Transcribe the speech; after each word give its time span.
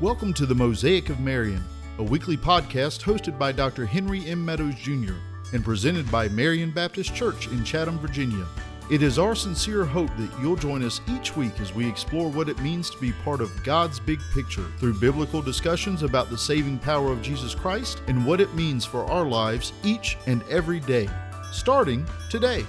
Welcome 0.00 0.32
to 0.34 0.46
the 0.46 0.54
Mosaic 0.54 1.10
of 1.10 1.18
Marion, 1.18 1.60
a 1.98 2.04
weekly 2.04 2.36
podcast 2.36 3.02
hosted 3.02 3.36
by 3.36 3.50
Dr. 3.50 3.84
Henry 3.84 4.24
M. 4.26 4.44
Meadows 4.44 4.76
Jr. 4.76 5.14
and 5.52 5.64
presented 5.64 6.08
by 6.08 6.28
Marion 6.28 6.70
Baptist 6.70 7.16
Church 7.16 7.48
in 7.48 7.64
Chatham, 7.64 7.98
Virginia. 7.98 8.46
It 8.92 9.02
is 9.02 9.18
our 9.18 9.34
sincere 9.34 9.84
hope 9.84 10.16
that 10.16 10.30
you'll 10.40 10.54
join 10.54 10.84
us 10.84 11.00
each 11.08 11.36
week 11.36 11.58
as 11.58 11.74
we 11.74 11.88
explore 11.88 12.30
what 12.30 12.48
it 12.48 12.60
means 12.60 12.90
to 12.90 12.98
be 13.00 13.10
part 13.24 13.40
of 13.40 13.64
God's 13.64 13.98
big 13.98 14.20
picture 14.32 14.66
through 14.78 15.00
biblical 15.00 15.42
discussions 15.42 16.04
about 16.04 16.30
the 16.30 16.38
saving 16.38 16.78
power 16.78 17.10
of 17.10 17.20
Jesus 17.20 17.52
Christ 17.52 18.00
and 18.06 18.24
what 18.24 18.40
it 18.40 18.54
means 18.54 18.84
for 18.84 19.02
our 19.06 19.26
lives 19.26 19.72
each 19.82 20.16
and 20.28 20.44
every 20.44 20.78
day, 20.78 21.08
starting 21.50 22.06
today. 22.30 22.64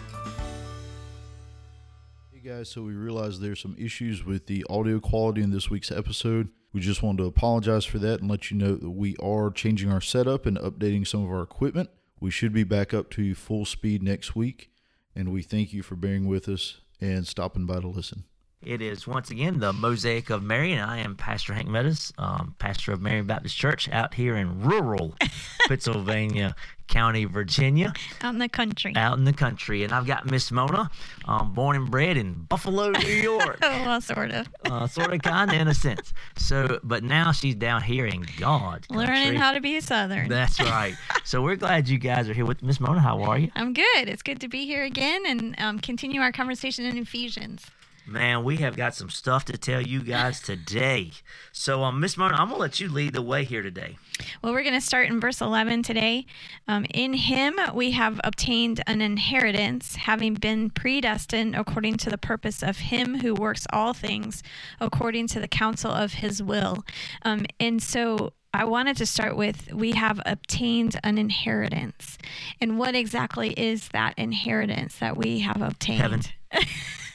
Hey 2.33 2.39
guys, 2.43 2.69
so 2.69 2.81
we 2.81 2.93
realize 2.93 3.39
there's 3.39 3.61
some 3.61 3.75
issues 3.77 4.25
with 4.25 4.47
the 4.47 4.65
audio 4.67 4.99
quality 4.99 5.43
in 5.43 5.51
this 5.51 5.69
week's 5.69 5.91
episode. 5.91 6.49
We 6.71 6.81
just 6.81 7.01
wanted 7.01 7.19
to 7.19 7.25
apologize 7.25 7.85
for 7.85 7.97
that 7.99 8.21
and 8.21 8.29
let 8.29 8.51
you 8.51 8.57
know 8.57 8.75
that 8.75 8.91
we 8.91 9.15
are 9.17 9.49
changing 9.49 9.91
our 9.91 10.01
setup 10.01 10.45
and 10.45 10.57
updating 10.57 11.07
some 11.07 11.23
of 11.23 11.31
our 11.31 11.41
equipment. 11.41 11.89
We 12.19 12.31
should 12.31 12.53
be 12.53 12.63
back 12.63 12.93
up 12.93 13.09
to 13.11 13.33
full 13.33 13.65
speed 13.65 14.03
next 14.03 14.35
week, 14.35 14.69
and 15.15 15.31
we 15.31 15.41
thank 15.41 15.73
you 15.73 15.81
for 15.81 15.95
bearing 15.95 16.27
with 16.27 16.47
us 16.47 16.81
and 17.01 17.25
stopping 17.25 17.65
by 17.65 17.79
to 17.79 17.87
listen. 17.87 18.25
It 18.61 18.81
is 18.81 19.07
once 19.07 19.31
again 19.31 19.59
the 19.59 19.71
Mosaic 19.71 20.29
of 20.29 20.43
Marion, 20.43 20.79
and 20.79 20.91
I 20.91 20.97
am 20.97 21.15
Pastor 21.15 21.53
Hank 21.53 21.69
Meadows, 21.69 22.11
um, 22.17 22.55
pastor 22.59 22.91
of 22.91 23.01
Marion 23.01 23.25
Baptist 23.25 23.55
Church 23.55 23.87
out 23.89 24.13
here 24.13 24.35
in 24.35 24.61
rural 24.61 25.15
Pittsylvania 25.69 26.53
County, 26.89 27.23
Virginia. 27.23 27.93
Out 28.19 28.33
in 28.33 28.39
the 28.39 28.49
country. 28.49 28.93
Out 28.97 29.17
in 29.17 29.23
the 29.23 29.31
country. 29.31 29.85
And 29.85 29.93
I've 29.93 30.05
got 30.05 30.29
Miss 30.29 30.51
Mona, 30.51 30.91
um, 31.23 31.53
born 31.53 31.77
and 31.77 31.89
bred 31.89 32.17
in 32.17 32.33
Buffalo, 32.33 32.89
New 32.89 33.07
York. 33.07 33.59
oh, 33.61 33.69
well, 33.85 34.01
sort 34.01 34.31
of. 34.31 34.49
uh, 34.65 34.87
sort 34.87 35.13
of, 35.13 35.21
kind 35.21 35.49
of, 35.49 35.55
in 35.55 35.69
a 35.69 35.73
sense. 35.73 36.13
So, 36.35 36.81
but 36.83 37.01
now 37.01 37.31
she's 37.31 37.55
down 37.55 37.81
here 37.81 38.07
in 38.07 38.25
God. 38.37 38.85
Country. 38.89 39.07
Learning 39.07 39.35
how 39.35 39.53
to 39.53 39.61
be 39.61 39.77
a 39.77 39.81
Southern. 39.81 40.27
That's 40.27 40.59
right. 40.59 40.95
so 41.23 41.41
we're 41.41 41.55
glad 41.55 41.87
you 41.87 41.97
guys 41.97 42.27
are 42.27 42.33
here 42.33 42.45
with 42.45 42.61
Miss 42.61 42.81
Mona. 42.81 42.99
How 42.99 43.21
are 43.21 43.39
you? 43.39 43.51
I'm 43.55 43.71
good. 43.71 44.09
It's 44.09 44.21
good 44.21 44.41
to 44.41 44.49
be 44.49 44.65
here 44.65 44.83
again 44.83 45.23
and 45.25 45.55
um, 45.61 45.79
continue 45.79 46.19
our 46.19 46.33
conversation 46.33 46.83
in 46.83 46.97
Ephesians. 46.97 47.65
Man, 48.11 48.43
we 48.43 48.57
have 48.57 48.75
got 48.75 48.95
some 48.95 49.11
stuff 49.11 49.45
to 49.45 49.57
tell 49.57 49.81
you 49.81 50.01
guys 50.01 50.41
today. 50.41 51.11
So, 51.51 51.83
um, 51.83 51.99
Miss 51.99 52.17
Mona, 52.17 52.33
I'm 52.33 52.47
going 52.47 52.57
to 52.57 52.61
let 52.61 52.79
you 52.79 52.89
lead 52.89 53.13
the 53.13 53.21
way 53.21 53.43
here 53.43 53.61
today. 53.61 53.97
Well, 54.41 54.51
we're 54.51 54.63
going 54.63 54.73
to 54.73 54.81
start 54.81 55.09
in 55.09 55.19
verse 55.19 55.41
11 55.41 55.83
today. 55.83 56.25
Um, 56.67 56.87
in 56.91 57.13
him 57.13 57.59
we 57.73 57.91
have 57.91 58.19
obtained 58.23 58.81
an 58.87 59.01
inheritance, 59.01 59.95
having 59.95 60.33
been 60.33 60.71
predestined 60.71 61.55
according 61.55 61.97
to 61.97 62.09
the 62.09 62.17
purpose 62.17 62.63
of 62.63 62.79
him 62.79 63.19
who 63.19 63.35
works 63.35 63.67
all 63.71 63.93
things 63.93 64.41
according 64.79 65.27
to 65.27 65.39
the 65.39 65.47
counsel 65.47 65.91
of 65.91 66.13
his 66.13 66.41
will. 66.41 66.83
Um, 67.21 67.45
and 67.59 67.81
so 67.81 68.33
I 68.55 68.65
wanted 68.65 68.97
to 68.97 69.05
start 69.05 69.37
with 69.37 69.71
we 69.71 69.91
have 69.91 70.19
obtained 70.25 70.99
an 71.03 71.19
inheritance. 71.19 72.17
And 72.59 72.79
what 72.79 72.95
exactly 72.95 73.51
is 73.51 73.89
that 73.89 74.15
inheritance 74.17 74.95
that 74.95 75.15
we 75.15 75.39
have 75.39 75.61
obtained? 75.61 75.99
Heaven. 76.01 76.21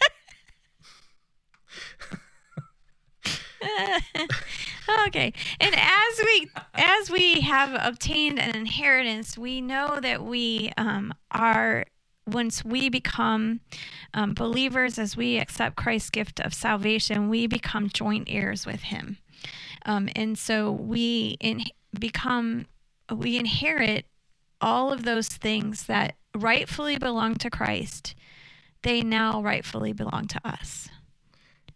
okay. 5.07 5.33
And 5.61 5.75
as 5.75 6.21
we 6.25 6.51
as 6.75 7.11
we 7.11 7.41
have 7.41 7.77
obtained 7.81 8.39
an 8.39 8.55
inheritance 8.55 9.39
we 9.39 9.61
know 9.61 9.99
that 10.01 10.23
we 10.25 10.73
um, 10.77 11.15
are 11.31 11.87
once 12.27 12.65
we 12.65 12.89
become 12.89 13.61
um, 14.15 14.33
believers 14.35 14.99
as 14.99 15.17
we 15.17 15.39
accept 15.39 15.77
christ's 15.77 16.09
gift 16.09 16.41
of 16.41 16.55
salvation 16.55 17.29
we 17.29 17.47
become 17.47 17.89
joint 17.89 18.29
heirs 18.31 18.67
with 18.67 18.83
him. 18.83 19.19
Um, 19.87 20.09
and 20.17 20.39
so 20.39 20.73
we 20.73 21.37
in, 21.41 21.65
become 21.99 22.67
we 23.15 23.37
inherit 23.39 24.07
all 24.61 24.93
of 24.93 25.05
those 25.05 25.29
things 25.29 25.85
that 25.87 26.17
rightfully 26.35 26.99
belong 26.99 27.35
to 27.37 27.51
christ. 27.51 28.15
They 28.83 29.03
now 29.03 29.43
rightfully 29.43 29.93
belong 29.93 30.27
to 30.29 30.41
us 30.45 30.89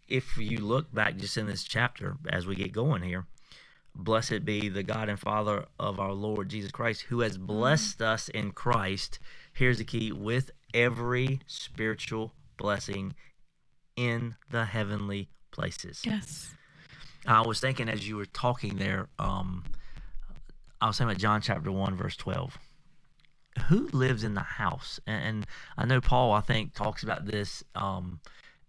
if 0.09 0.37
you 0.37 0.59
look 0.59 0.93
back 0.93 1.17
just 1.17 1.37
in 1.37 1.47
this 1.47 1.65
chapter 1.65 2.17
as 2.31 2.47
we 2.47 2.55
get 2.57 2.73
going 2.73 3.03
here, 3.03 3.27
blessed 3.95 4.45
be 4.45 4.69
the 4.69 4.83
God 4.83 5.09
and 5.09 5.19
Father 5.19 5.67
of 5.79 6.01
our 6.01 6.13
Lord 6.13 6.49
Jesus 6.49 6.71
Christ, 6.71 7.03
who 7.03 7.21
has 7.21 7.37
blessed 7.37 8.01
us 8.01 8.29
in 8.29 8.53
Christ. 8.53 9.19
Here's 9.53 9.79
the 9.79 9.85
key 9.85 10.13
with 10.13 10.51
every 10.73 11.41
spiritual 11.47 12.33
blessing 12.57 13.15
in 13.97 14.37
the 14.51 14.65
heavenly 14.65 15.29
places. 15.51 16.03
Yes. 16.05 16.55
I 17.27 17.43
was 17.43 17.61
thinking 17.61 17.89
as 17.89 18.09
you 18.09 18.17
were 18.17 18.27
talking 18.27 18.77
there, 18.77 19.09
um, 19.19 19.65
I 20.81 20.87
was 20.87 20.97
saying 20.97 21.11
about 21.11 21.21
John 21.21 21.41
chapter 21.41 21.71
1, 21.71 21.97
verse 21.97 22.17
12. 22.17 22.57
Who 23.69 23.89
lives 23.89 24.23
in 24.23 24.35
the 24.35 24.41
house? 24.41 25.01
And, 25.07 25.25
and 25.25 25.47
I 25.77 25.85
know 25.85 26.01
Paul, 26.01 26.33
I 26.33 26.41
think, 26.41 26.75
talks 26.75 27.03
about 27.03 27.27
this. 27.27 27.65
Um, 27.75 28.21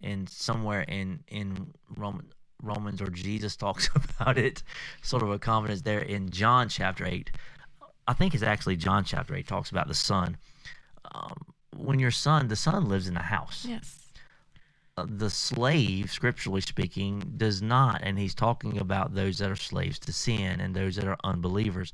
in 0.02 0.26
somewhere 0.26 0.82
in 0.82 1.20
in 1.28 1.72
Roman, 1.96 2.32
Romans 2.62 3.00
or 3.00 3.10
Jesus 3.10 3.56
talks 3.64 3.88
about 3.94 4.38
it, 4.38 4.62
sort 5.02 5.22
of 5.22 5.30
a 5.30 5.38
confidence 5.38 5.82
there 5.82 6.00
in 6.00 6.30
John 6.30 6.68
chapter 6.68 7.06
eight. 7.06 7.30
I 8.06 8.12
think 8.12 8.34
it's 8.34 8.42
actually 8.42 8.76
John 8.76 9.04
chapter 9.04 9.34
eight 9.34 9.46
talks 9.46 9.70
about 9.70 9.88
the 9.88 9.94
son. 9.94 10.36
Um, 11.12 11.36
when 11.76 11.98
your 11.98 12.10
son, 12.10 12.48
the 12.48 12.56
son 12.56 12.88
lives 12.88 13.08
in 13.08 13.14
the 13.14 13.20
house. 13.20 13.64
Yes. 13.68 13.96
Uh, 14.96 15.06
the 15.08 15.30
slave, 15.30 16.10
scripturally 16.10 16.60
speaking, 16.60 17.34
does 17.36 17.62
not, 17.62 18.00
and 18.02 18.18
he's 18.18 18.34
talking 18.34 18.78
about 18.78 19.14
those 19.14 19.38
that 19.38 19.50
are 19.50 19.56
slaves 19.56 19.98
to 20.00 20.12
sin 20.12 20.60
and 20.60 20.74
those 20.74 20.96
that 20.96 21.06
are 21.06 21.16
unbelievers. 21.22 21.92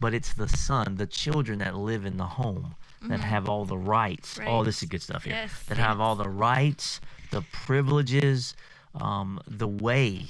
But 0.00 0.14
it's 0.14 0.32
the 0.32 0.48
son, 0.48 0.96
the 0.96 1.06
children 1.06 1.58
that 1.58 1.76
live 1.76 2.06
in 2.06 2.16
the 2.16 2.26
home 2.26 2.76
that 3.08 3.20
mm-hmm. 3.20 3.28
have 3.28 3.48
all 3.48 3.64
the 3.64 3.78
rights. 3.78 4.38
Right. 4.38 4.48
All 4.48 4.64
this 4.64 4.82
is 4.82 4.88
good 4.88 5.02
stuff 5.02 5.24
here. 5.24 5.34
Yes, 5.34 5.62
that 5.64 5.78
yes. 5.78 5.86
have 5.86 6.00
all 6.00 6.16
the 6.16 6.28
rights, 6.28 7.00
the 7.30 7.42
privileges, 7.52 8.54
um, 8.94 9.40
the 9.46 9.68
way 9.68 10.26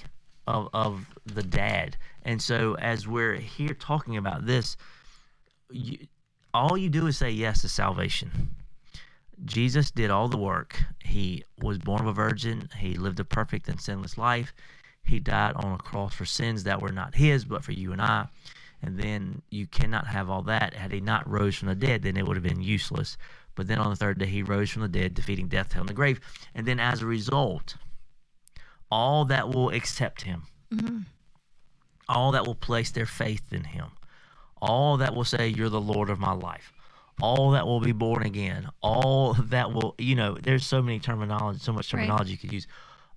of 0.47 0.69
of 0.73 1.07
the 1.27 1.43
dad. 1.43 1.97
And 2.23 2.41
so 2.41 2.75
as 2.75 3.07
we're 3.07 3.37
here 3.37 3.75
talking 3.75 4.17
about 4.17 4.47
this, 4.47 4.77
you, 5.71 5.99
all 6.53 6.77
you 6.77 6.89
do 6.89 7.07
is 7.07 7.19
say 7.19 7.31
yes 7.31 7.61
to 7.63 7.69
salvation. 7.69 8.51
Jesus 9.45 9.91
did 9.91 10.11
all 10.11 10.29
the 10.29 10.39
work. 10.39 10.83
He 11.01 11.45
was 11.61 11.79
born 11.79 12.01
of 12.01 12.07
a 12.07 12.13
virgin. 12.13 12.69
He 12.79 12.95
lived 12.95 13.19
a 13.21 13.25
perfect 13.25 13.69
and 13.69 13.81
sinless 13.81 14.17
life. 14.17 14.55
He 15.03 15.19
died 15.19 15.55
on 15.57 15.73
a 15.73 15.79
cross 15.79 16.15
for 16.15 16.25
sins 16.25 16.65
that 16.65 16.81
were 16.81 16.93
not 16.93 17.15
his, 17.15 17.45
but 17.45 17.65
for 17.65 17.73
you 17.73 17.93
and 17.93 18.01
I. 18.01 18.27
And 18.85 18.99
then 18.99 19.41
you 19.49 19.67
cannot 19.67 20.07
have 20.07 20.29
all 20.29 20.43
that. 20.43 20.75
Had 20.75 20.93
he 20.93 21.01
not 21.01 21.29
rose 21.29 21.57
from 21.57 21.69
the 21.69 21.75
dead, 21.75 22.03
then 22.03 22.19
it 22.19 22.27
would 22.27 22.37
have 22.37 22.45
been 22.45 22.61
useless. 22.61 23.17
But 23.55 23.67
then 23.67 23.79
on 23.79 23.89
the 23.89 23.97
third 23.97 24.19
day, 24.19 24.27
he 24.27 24.43
rose 24.43 24.71
from 24.71 24.83
the 24.83 24.89
dead, 24.89 25.15
defeating 25.15 25.49
death, 25.49 25.73
hell, 25.73 25.83
and 25.83 25.89
the 25.89 25.95
grave. 25.95 26.21
And 26.55 26.67
then 26.67 26.79
as 26.79 27.01
a 27.01 27.07
result, 27.07 27.77
all 28.91 29.25
that 29.27 29.49
will 29.49 29.71
accept 29.71 30.23
him, 30.23 30.43
mm-hmm. 30.73 30.99
all 32.09 32.33
that 32.33 32.47
will 32.47 32.55
place 32.55 32.91
their 32.91 33.07
faith 33.07 33.53
in 33.53 33.65
him, 33.65 33.93
all 34.61 34.99
that 34.99 35.15
will 35.15 35.25
say, 35.25 35.49
You're 35.49 35.71
the 35.71 35.81
Lord 35.81 36.11
of 36.11 36.19
my 36.19 36.33
life, 36.33 36.73
all 37.23 37.53
that 37.53 37.67
will 37.67 37.81
be 37.81 37.93
born 37.93 38.23
again, 38.25 38.69
all 38.83 39.33
that 39.35 39.73
will, 39.73 39.95
you 39.97 40.15
know, 40.15 40.37
there's 40.43 40.67
so 40.67 40.83
many 40.83 40.99
terminology, 40.99 41.61
so 41.61 41.73
much 41.73 41.91
terminology 41.91 42.25
right. 42.25 42.31
you 42.33 42.39
could 42.39 42.53
use. 42.53 42.67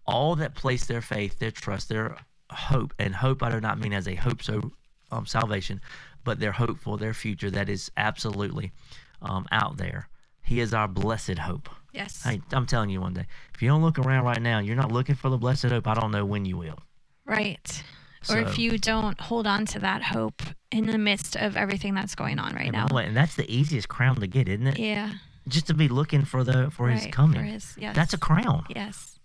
All 0.06 0.38
that 0.38 0.56
place 0.56 0.86
their 0.86 1.02
faith, 1.02 1.40
their 1.40 1.52
trust, 1.52 1.90
their 1.90 2.16
hope, 2.50 2.94
and 2.98 3.14
hope 3.14 3.44
I 3.44 3.50
do 3.50 3.60
not 3.60 3.80
mean 3.80 3.92
as 3.92 4.08
a 4.08 4.16
hope 4.16 4.42
so 4.42 4.72
um, 5.12 5.26
salvation, 5.26 5.82
but 6.24 6.40
their 6.40 6.52
hope 6.52 6.80
for 6.80 6.98
their 6.98 7.14
future 7.14 7.50
that 7.52 7.70
is 7.70 7.92
absolutely 7.98 8.72
um, 9.22 9.48
out 9.52 9.78
there. 9.78 10.10
He 10.44 10.60
is 10.60 10.74
our 10.74 10.88
blessed 10.88 11.40
hope. 11.40 11.70
Yes. 11.94 12.24
Hey, 12.24 12.42
I'm 12.52 12.66
telling 12.66 12.90
you 12.90 13.02
one 13.02 13.14
day, 13.14 13.26
if 13.54 13.62
you 13.62 13.68
don't 13.70 13.82
look 13.82 14.00
around 14.00 14.24
right 14.24 14.42
now, 14.42 14.60
you're 14.60 14.76
not 14.76 14.92
looking 14.92 15.16
for 15.16 15.30
the 15.30 15.38
blessed 15.38 15.66
hope. 15.66 15.88
I 15.88 15.94
don't 15.94 16.12
know 16.12 16.26
when 16.26 16.46
you 16.46 16.58
will. 16.58 16.80
Right. 17.26 17.84
So, 18.22 18.36
or 18.36 18.40
if 18.40 18.58
you 18.58 18.78
don't 18.78 19.20
hold 19.20 19.48
on 19.48 19.66
to 19.68 19.80
that 19.80 20.04
hope 20.04 20.42
in 20.72 20.86
the 20.86 20.98
midst 20.98 21.36
of 21.36 21.56
everything 21.56 21.94
that's 21.94 22.16
going 22.16 22.40
on 22.40 22.54
right 22.56 22.72
now. 22.72 22.88
And 22.88 23.16
that's 23.16 23.36
the 23.36 23.50
easiest 23.54 23.90
crown 23.90 24.18
to 24.18 24.28
get, 24.28 24.48
isn't 24.48 24.68
it? 24.68 24.80
Yeah. 24.80 25.14
Just 25.48 25.68
to 25.68 25.74
be 25.74 25.88
looking 25.88 26.26
for 26.26 26.44
the 26.44 26.70
for 26.72 26.88
right, 26.88 27.00
his 27.00 27.08
coming. 27.08 27.40
For 27.40 27.46
his, 27.46 27.76
yes. 27.78 27.96
That's 27.96 28.14
a 28.14 28.18
crown. 28.18 28.66
Yes. 28.76 29.17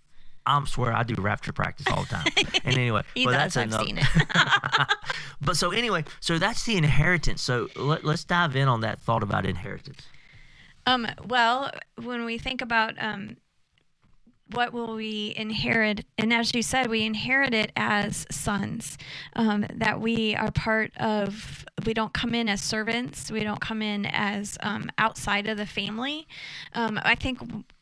I'm 0.45 0.65
swear 0.65 0.93
I 0.93 1.03
do 1.03 1.15
rapture 1.15 1.53
practice 1.53 1.87
all 1.87 2.03
the 2.03 2.09
time. 2.09 2.25
And 2.65 2.77
anyway, 2.77 3.03
he 3.13 3.25
but 3.25 3.31
does, 3.31 3.53
that's 3.53 3.57
I've 3.57 3.67
enough. 3.67 3.85
seen 3.85 3.97
it. 3.97 4.07
but 5.41 5.57
so 5.57 5.71
anyway, 5.71 6.05
so 6.19 6.37
that's 6.37 6.63
the 6.65 6.77
inheritance. 6.77 7.41
So 7.41 7.67
let, 7.75 8.05
us 8.05 8.23
dive 8.23 8.55
in 8.55 8.67
on 8.67 8.81
that 8.81 9.01
thought 9.01 9.23
about 9.23 9.45
inheritance. 9.45 10.03
Um, 10.85 11.07
well, 11.25 11.71
when 12.01 12.25
we 12.25 12.37
think 12.37 12.61
about 12.61 12.93
um, 12.99 13.37
what 14.53 14.73
will 14.73 14.95
we 14.95 15.33
inherit? 15.37 16.05
And 16.17 16.33
as 16.33 16.53
you 16.53 16.61
said, 16.61 16.87
we 16.89 17.03
inherit 17.03 17.53
it 17.53 17.71
as 17.75 18.25
sons. 18.31 18.97
Um, 19.35 19.65
that 19.75 19.99
we 19.99 20.35
are 20.35 20.51
part 20.51 20.95
of. 20.97 21.65
We 21.85 21.93
don't 21.93 22.13
come 22.13 22.33
in 22.35 22.47
as 22.49 22.61
servants. 22.61 23.31
We 23.31 23.43
don't 23.43 23.59
come 23.59 23.81
in 23.81 24.05
as 24.05 24.57
um, 24.61 24.89
outside 24.97 25.47
of 25.47 25.57
the 25.57 25.65
family. 25.65 26.27
Um, 26.73 26.99
I 27.03 27.15
think. 27.15 27.39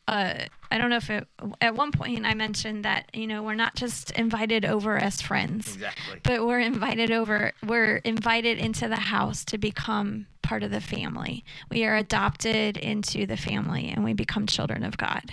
Uh, 0.08 0.34
I 0.72 0.78
don't 0.78 0.90
know 0.90 0.96
if 0.96 1.10
it, 1.10 1.28
at 1.60 1.74
one 1.76 1.92
point 1.92 2.26
I 2.26 2.34
mentioned 2.34 2.84
that 2.84 3.08
you 3.14 3.26
know 3.26 3.42
we're 3.42 3.54
not 3.54 3.76
just 3.76 4.10
invited 4.12 4.64
over 4.64 4.96
as 4.96 5.20
friends, 5.22 5.74
Exactly. 5.74 6.18
but 6.24 6.44
we're 6.46 6.58
invited 6.60 7.10
over. 7.12 7.52
We're 7.64 7.96
invited 7.98 8.58
into 8.58 8.88
the 8.88 8.96
house 8.96 9.44
to 9.46 9.58
become 9.58 10.26
part 10.42 10.62
of 10.62 10.70
the 10.70 10.80
family. 10.80 11.44
We 11.70 11.84
are 11.84 11.94
adopted 11.96 12.76
into 12.78 13.26
the 13.26 13.36
family, 13.36 13.88
and 13.90 14.02
we 14.02 14.12
become 14.12 14.46
children 14.46 14.82
of 14.82 14.96
God. 14.96 15.30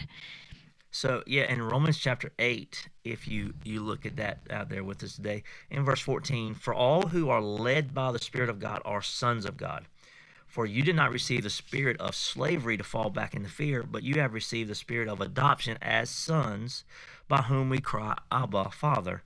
So 0.91 1.24
yeah, 1.27 1.51
in 1.51 1.62
Romans 1.62 1.97
chapter 1.97 2.31
eight, 2.39 2.89
if 3.03 3.27
you 3.27 3.53
you 3.63 3.81
look 3.81 4.06
at 4.06 4.15
that 4.18 4.39
out 4.50 4.69
there 4.69 4.83
with 4.83 5.03
us 5.03 5.15
today, 5.15 5.44
in 5.69 5.83
verse 5.83 6.01
fourteen, 6.01 6.56
for 6.56 6.74
all 6.74 7.07
who 7.09 7.30
are 7.30 7.41
led 7.41 7.94
by 7.94 8.12
the 8.12 8.19
Spirit 8.19 8.50
of 8.50 8.59
God 8.59 8.81
are 8.86 9.01
sons 9.01 9.45
of 9.45 9.57
God. 9.57 9.86
For 10.47 10.65
you 10.65 10.81
did 10.81 10.95
not 10.95 11.12
receive 11.12 11.44
the 11.44 11.50
spirit 11.51 12.01
of 12.01 12.15
slavery 12.15 12.75
to 12.75 12.83
fall 12.83 13.12
back 13.12 13.36
into 13.36 13.50
fear, 13.50 13.83
but 13.83 14.01
you 14.01 14.19
have 14.19 14.33
received 14.33 14.68
the 14.68 14.74
spirit 14.74 15.07
of 15.07 15.21
adoption 15.21 15.77
as 15.80 16.09
sons, 16.09 16.86
by 17.27 17.44
whom 17.44 17.69
we 17.69 17.77
cry, 17.77 18.18
Abba, 18.31 18.71
Father. 18.71 19.21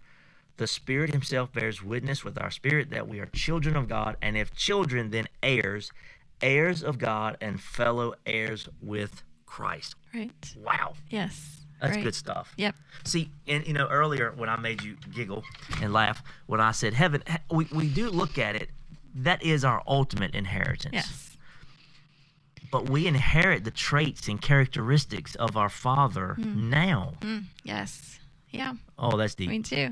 The 0.57 0.67
Spirit 0.67 1.13
Himself 1.13 1.53
bears 1.53 1.81
witness 1.81 2.25
with 2.25 2.37
our 2.41 2.51
spirit 2.51 2.89
that 2.89 3.07
we 3.07 3.21
are 3.21 3.25
children 3.27 3.77
of 3.77 3.87
God, 3.87 4.17
and 4.21 4.35
if 4.35 4.53
children, 4.53 5.11
then 5.11 5.29
heirs, 5.41 5.93
heirs 6.41 6.83
of 6.83 6.97
God, 6.99 7.37
and 7.39 7.61
fellow 7.61 8.15
heirs 8.25 8.67
with 8.81 9.23
Christ. 9.53 9.93
Right. 10.15 10.55
Wow. 10.57 10.93
Yes. 11.11 11.59
That's 11.79 11.95
right. 11.95 12.03
good 12.03 12.15
stuff. 12.15 12.55
Yep. 12.57 12.73
See, 13.03 13.29
and 13.47 13.67
you 13.67 13.73
know, 13.73 13.87
earlier 13.87 14.33
when 14.35 14.49
I 14.49 14.57
made 14.57 14.81
you 14.81 14.97
giggle 15.13 15.43
and 15.79 15.93
laugh, 15.93 16.23
when 16.47 16.59
I 16.59 16.71
said 16.71 16.95
heaven, 16.95 17.21
we, 17.51 17.67
we 17.71 17.87
do 17.87 18.09
look 18.09 18.39
at 18.39 18.55
it, 18.55 18.69
that 19.13 19.43
is 19.43 19.63
our 19.63 19.83
ultimate 19.85 20.33
inheritance. 20.33 20.93
Yes. 20.93 21.37
But 22.71 22.89
we 22.89 23.05
inherit 23.05 23.63
the 23.63 23.69
traits 23.69 24.27
and 24.27 24.41
characteristics 24.41 25.35
of 25.35 25.55
our 25.55 25.69
Father 25.69 26.35
now. 26.39 27.13
Mm, 27.21 27.43
yes. 27.63 28.19
Yeah. 28.49 28.73
Oh, 28.97 29.15
that's 29.17 29.35
deep. 29.35 29.51
Me 29.51 29.61
too. 29.61 29.91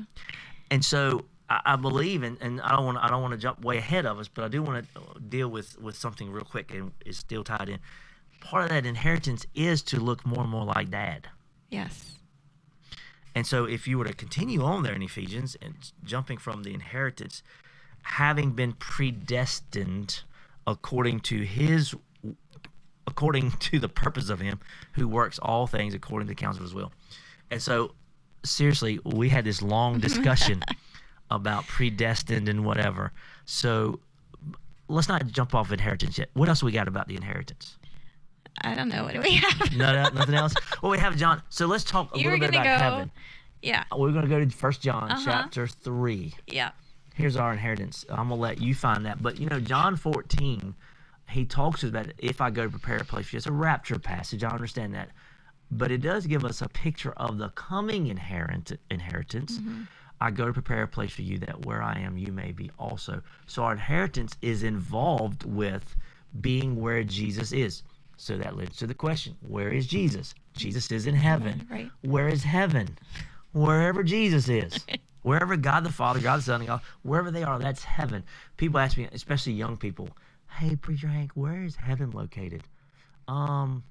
And 0.72 0.84
so 0.84 1.24
I, 1.48 1.60
I 1.64 1.76
believe, 1.76 2.24
and, 2.24 2.36
and 2.40 2.60
I 2.62 2.74
don't 2.74 2.84
want 2.84 2.98
I 2.98 3.06
don't 3.06 3.22
want 3.22 3.30
to 3.32 3.38
jump 3.38 3.64
way 3.64 3.78
ahead 3.78 4.06
of 4.06 4.18
us, 4.18 4.26
but 4.26 4.42
I 4.42 4.48
do 4.48 4.60
want 4.60 4.86
to 4.92 5.20
deal 5.20 5.46
with 5.46 5.80
with 5.80 5.96
something 5.96 6.32
real 6.32 6.44
quick, 6.44 6.72
and 6.74 6.90
it's 7.06 7.18
still 7.18 7.44
tied 7.44 7.68
in. 7.68 7.78
Part 8.42 8.64
of 8.64 8.70
that 8.70 8.84
inheritance 8.84 9.46
is 9.54 9.82
to 9.84 10.00
look 10.00 10.26
more 10.26 10.42
and 10.42 10.50
more 10.50 10.64
like 10.64 10.90
Dad. 10.90 11.28
Yes. 11.70 12.18
And 13.34 13.46
so, 13.46 13.64
if 13.64 13.88
you 13.88 13.98
were 13.98 14.04
to 14.04 14.12
continue 14.12 14.62
on 14.62 14.82
there 14.82 14.94
in 14.94 15.02
Ephesians 15.02 15.56
and 15.62 15.74
jumping 16.04 16.36
from 16.36 16.64
the 16.64 16.74
inheritance, 16.74 17.42
having 18.02 18.50
been 18.50 18.72
predestined 18.74 20.22
according 20.66 21.20
to 21.20 21.42
his, 21.42 21.94
according 23.06 23.52
to 23.52 23.78
the 23.78 23.88
purpose 23.88 24.28
of 24.28 24.40
him 24.40 24.60
who 24.92 25.08
works 25.08 25.38
all 25.38 25.66
things 25.66 25.94
according 25.94 26.26
to 26.28 26.34
the 26.34 26.38
counsel 26.38 26.62
of 26.62 26.68
his 26.68 26.74
will. 26.74 26.92
And 27.50 27.62
so, 27.62 27.94
seriously, 28.44 28.98
we 29.04 29.30
had 29.30 29.44
this 29.44 29.62
long 29.62 29.98
discussion 29.98 30.62
about 31.30 31.66
predestined 31.66 32.48
and 32.48 32.64
whatever. 32.66 33.12
So, 33.46 34.00
let's 34.88 35.08
not 35.08 35.26
jump 35.28 35.54
off 35.54 35.72
inheritance 35.72 36.18
yet. 36.18 36.28
What 36.34 36.50
else 36.50 36.62
we 36.62 36.72
got 36.72 36.88
about 36.88 37.08
the 37.08 37.16
inheritance? 37.16 37.78
I 38.60 38.74
don't 38.74 38.88
know. 38.88 39.04
What 39.04 39.14
do 39.14 39.20
we 39.20 39.32
have? 39.36 39.72
No, 39.76 39.92
no 39.92 40.08
nothing 40.14 40.34
else. 40.34 40.54
Well, 40.82 40.92
we 40.92 40.98
have 40.98 41.16
John. 41.16 41.42
So 41.48 41.66
let's 41.66 41.84
talk 41.84 42.14
a 42.14 42.18
You 42.18 42.24
little 42.24 42.40
bit 42.40 42.50
about 42.50 42.64
go- 42.64 42.76
heaven. 42.76 43.10
Yeah. 43.62 43.84
We're 43.96 44.10
going 44.12 44.22
to 44.24 44.28
go 44.28 44.38
to 44.44 44.48
First 44.50 44.82
John 44.82 45.10
Uh-huh. 45.10 45.22
chapter 45.24 45.66
three. 45.66 46.34
Yeah. 46.46 46.70
Here's 47.14 47.36
our 47.36 47.52
inheritance. 47.52 48.04
I'm 48.08 48.28
gonna 48.30 48.36
let 48.36 48.60
you 48.60 48.74
find 48.74 49.04
that. 49.06 49.22
But 49.22 49.38
you 49.38 49.46
know, 49.46 49.60
John 49.60 49.96
14, 49.96 50.74
he 51.28 51.44
talks 51.44 51.82
about 51.82 52.06
if 52.18 52.40
I 52.40 52.48
go 52.50 52.64
to 52.64 52.70
prepare 52.70 52.96
a 52.96 53.04
place 53.04 53.26
for 53.26 53.36
you. 53.36 53.38
It's 53.38 53.46
a 53.46 53.52
rapture 53.52 53.98
passage. 53.98 54.42
I 54.44 54.48
understand 54.48 54.94
that, 54.94 55.10
but 55.70 55.90
it 55.90 55.98
does 56.00 56.26
give 56.26 56.42
us 56.44 56.62
a 56.62 56.68
picture 56.70 57.12
of 57.18 57.36
the 57.36 57.50
coming 57.50 58.06
inherit 58.06 58.72
inheritance. 58.90 59.60
I 60.22 60.30
go 60.30 60.46
to 60.46 60.52
prepare 60.54 60.84
a 60.84 60.88
place 60.88 61.12
for 61.12 61.20
you 61.22 61.36
that 61.40 61.66
where 61.66 61.82
I 61.82 61.98
am, 61.98 62.16
you 62.16 62.32
may 62.32 62.52
be 62.52 62.70
also. 62.78 63.20
So 63.46 63.62
our 63.64 63.72
inheritance 63.72 64.34
is 64.40 64.62
involved 64.62 65.44
with 65.44 65.94
being 66.40 66.80
where 66.80 67.04
Jesus 67.04 67.52
is. 67.52 67.82
So 68.16 68.36
that 68.38 68.56
leads 68.56 68.76
to 68.78 68.86
the 68.86 68.94
question: 68.94 69.36
Where 69.40 69.70
is 69.70 69.86
Jesus? 69.86 70.34
Jesus 70.54 70.90
is 70.92 71.06
in 71.06 71.14
heaven. 71.14 71.66
Right. 71.70 71.90
Where 72.02 72.28
is 72.28 72.44
heaven? 72.44 72.98
Wherever 73.52 74.02
Jesus 74.02 74.48
is. 74.48 74.78
Wherever 75.22 75.56
God 75.56 75.84
the 75.84 75.92
Father, 75.92 76.18
God 76.18 76.38
the 76.40 76.42
Son, 76.42 76.66
God, 76.66 76.80
wherever 77.02 77.30
they 77.30 77.44
are, 77.44 77.56
that's 77.58 77.84
heaven. 77.84 78.24
People 78.56 78.80
ask 78.80 78.96
me, 78.96 79.08
especially 79.12 79.52
young 79.52 79.76
people, 79.76 80.08
hey, 80.58 80.74
Preacher 80.74 81.06
Hank, 81.06 81.30
where 81.34 81.62
is 81.62 81.76
heaven 81.76 82.10
located? 82.10 82.64
Um, 83.28 83.84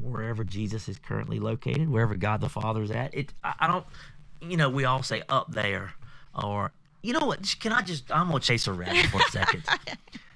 wherever 0.00 0.42
Jesus 0.42 0.88
is 0.88 0.98
currently 0.98 1.38
located, 1.38 1.88
wherever 1.88 2.16
God 2.16 2.40
the 2.40 2.48
Father 2.48 2.82
is 2.82 2.90
at. 2.90 3.14
It, 3.14 3.32
I, 3.44 3.54
I 3.60 3.66
don't, 3.68 3.86
you 4.40 4.56
know, 4.56 4.68
we 4.68 4.84
all 4.84 5.02
say 5.04 5.22
up 5.28 5.52
there, 5.52 5.94
or 6.34 6.72
you 7.02 7.12
know 7.12 7.26
what? 7.26 7.54
Can 7.60 7.72
I 7.72 7.82
just? 7.82 8.10
I'm 8.10 8.28
gonna 8.28 8.40
chase 8.40 8.66
a 8.66 8.72
rabbit 8.72 9.06
for 9.06 9.18
a 9.18 9.30
second. 9.30 9.64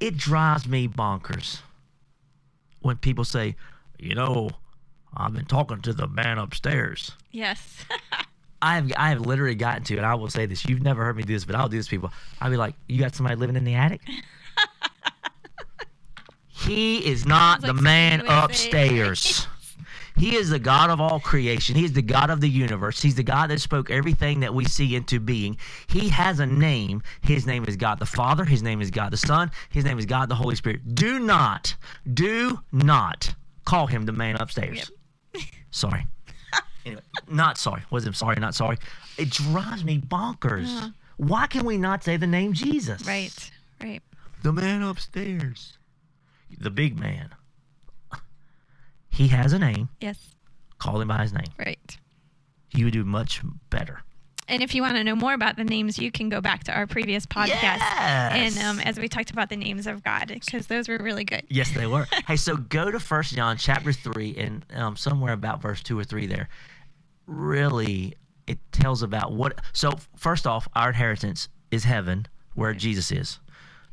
it 0.00 0.16
drives 0.16 0.66
me 0.66 0.88
bonkers 0.88 1.60
when 2.80 2.96
people 2.96 3.24
say, 3.24 3.54
you 3.98 4.14
know, 4.14 4.50
I've 5.14 5.34
been 5.34 5.44
talking 5.44 5.82
to 5.82 5.92
the 5.92 6.08
man 6.08 6.38
upstairs. 6.38 7.12
Yes. 7.30 7.84
I 8.62 8.74
have 8.74 8.92
I 8.96 9.08
have 9.10 9.20
literally 9.20 9.54
gotten 9.54 9.84
to, 9.84 9.96
and 9.96 10.04
I 10.04 10.14
will 10.14 10.28
say 10.28 10.44
this: 10.44 10.66
you've 10.66 10.82
never 10.82 11.02
heard 11.02 11.16
me 11.16 11.22
do 11.22 11.32
this, 11.32 11.46
but 11.46 11.56
I'll 11.56 11.68
do 11.68 11.78
this. 11.78 11.88
People, 11.88 12.12
I'll 12.42 12.50
be 12.50 12.58
like, 12.58 12.74
"You 12.88 12.98
got 12.98 13.14
somebody 13.14 13.36
living 13.36 13.56
in 13.56 13.64
the 13.64 13.74
attic?" 13.74 14.02
he 16.48 16.98
is 16.98 17.24
not 17.24 17.62
Sounds 17.62 17.72
like 17.72 17.76
the 17.76 17.82
man 17.82 18.18
something 18.20 18.36
you 18.36 18.42
would 18.42 18.54
say. 18.56 18.68
upstairs. 18.68 19.46
He 20.20 20.36
is 20.36 20.50
the 20.50 20.58
God 20.58 20.90
of 20.90 21.00
all 21.00 21.18
creation. 21.18 21.74
He 21.74 21.84
is 21.86 21.94
the 21.94 22.02
God 22.02 22.28
of 22.28 22.42
the 22.42 22.48
universe. 22.48 23.00
He's 23.00 23.14
the 23.14 23.22
God 23.22 23.48
that 23.48 23.58
spoke 23.58 23.90
everything 23.90 24.40
that 24.40 24.52
we 24.52 24.66
see 24.66 24.94
into 24.94 25.18
being. 25.18 25.56
He 25.88 26.10
has 26.10 26.40
a 26.40 26.46
name. 26.46 27.02
His 27.22 27.46
name 27.46 27.64
is 27.66 27.74
God 27.76 27.98
the 27.98 28.04
Father. 28.04 28.44
His 28.44 28.62
name 28.62 28.82
is 28.82 28.90
God 28.90 29.12
the 29.12 29.16
Son. 29.16 29.50
His 29.70 29.86
name 29.86 29.98
is 29.98 30.04
God 30.04 30.28
the 30.28 30.34
Holy 30.34 30.56
Spirit. 30.56 30.94
Do 30.94 31.20
not, 31.20 31.74
do 32.12 32.60
not 32.70 33.34
call 33.64 33.86
him 33.86 34.04
the 34.04 34.12
man 34.12 34.36
upstairs. 34.36 34.92
Sorry. 35.70 36.06
Anyway, 36.84 37.02
not 37.28 37.56
sorry. 37.56 37.82
Wasn't 37.90 38.16
sorry, 38.16 38.36
not 38.36 38.54
sorry. 38.54 38.76
It 39.16 39.30
drives 39.30 39.84
me 39.84 40.00
bonkers. 40.00 40.64
Uh-huh. 40.64 40.88
Why 41.16 41.46
can 41.46 41.64
we 41.64 41.78
not 41.78 42.04
say 42.04 42.16
the 42.16 42.26
name 42.26 42.52
Jesus? 42.52 43.06
right. 43.06 43.50
Right. 43.82 44.02
The 44.42 44.52
man 44.52 44.82
upstairs. 44.82 45.78
The 46.58 46.70
big 46.70 46.98
man. 46.98 47.30
He 49.10 49.28
has 49.28 49.52
a 49.52 49.58
name. 49.58 49.88
Yes. 50.00 50.18
Call 50.78 51.00
him 51.00 51.08
by 51.08 51.22
his 51.22 51.32
name. 51.32 51.48
Right. 51.58 51.98
He 52.68 52.84
would 52.84 52.92
do 52.92 53.04
much 53.04 53.42
better. 53.68 54.00
And 54.48 54.62
if 54.62 54.74
you 54.74 54.82
want 54.82 54.96
to 54.96 55.04
know 55.04 55.14
more 55.14 55.32
about 55.34 55.56
the 55.56 55.62
names, 55.62 55.96
you 55.98 56.10
can 56.10 56.28
go 56.28 56.40
back 56.40 56.64
to 56.64 56.72
our 56.72 56.86
previous 56.86 57.24
podcast. 57.24 57.80
And 57.82 58.54
Yes. 58.54 58.64
um, 58.64 58.80
as 58.80 58.98
we 58.98 59.06
talked 59.08 59.30
about 59.30 59.48
the 59.48 59.56
names 59.56 59.86
of 59.86 60.02
God, 60.02 60.26
because 60.28 60.66
those 60.66 60.88
were 60.88 60.98
really 60.98 61.24
good. 61.24 61.42
Yes, 61.48 61.70
they 61.72 61.86
were. 61.86 62.06
hey, 62.26 62.34
so 62.36 62.56
go 62.56 62.90
to 62.90 62.98
First 62.98 63.34
John 63.36 63.56
chapter 63.56 63.92
three, 63.92 64.34
and 64.36 64.64
um, 64.74 64.96
somewhere 64.96 65.32
about 65.34 65.62
verse 65.62 65.82
two 65.82 65.96
or 65.98 66.02
three 66.04 66.26
there. 66.26 66.48
Really, 67.26 68.14
it 68.48 68.58
tells 68.72 69.02
about 69.02 69.32
what. 69.32 69.60
So 69.72 69.92
first 70.16 70.46
off, 70.48 70.66
our 70.74 70.88
inheritance 70.88 71.48
is 71.70 71.84
heaven, 71.84 72.26
where 72.54 72.74
Jesus 72.74 73.12
is. 73.12 73.38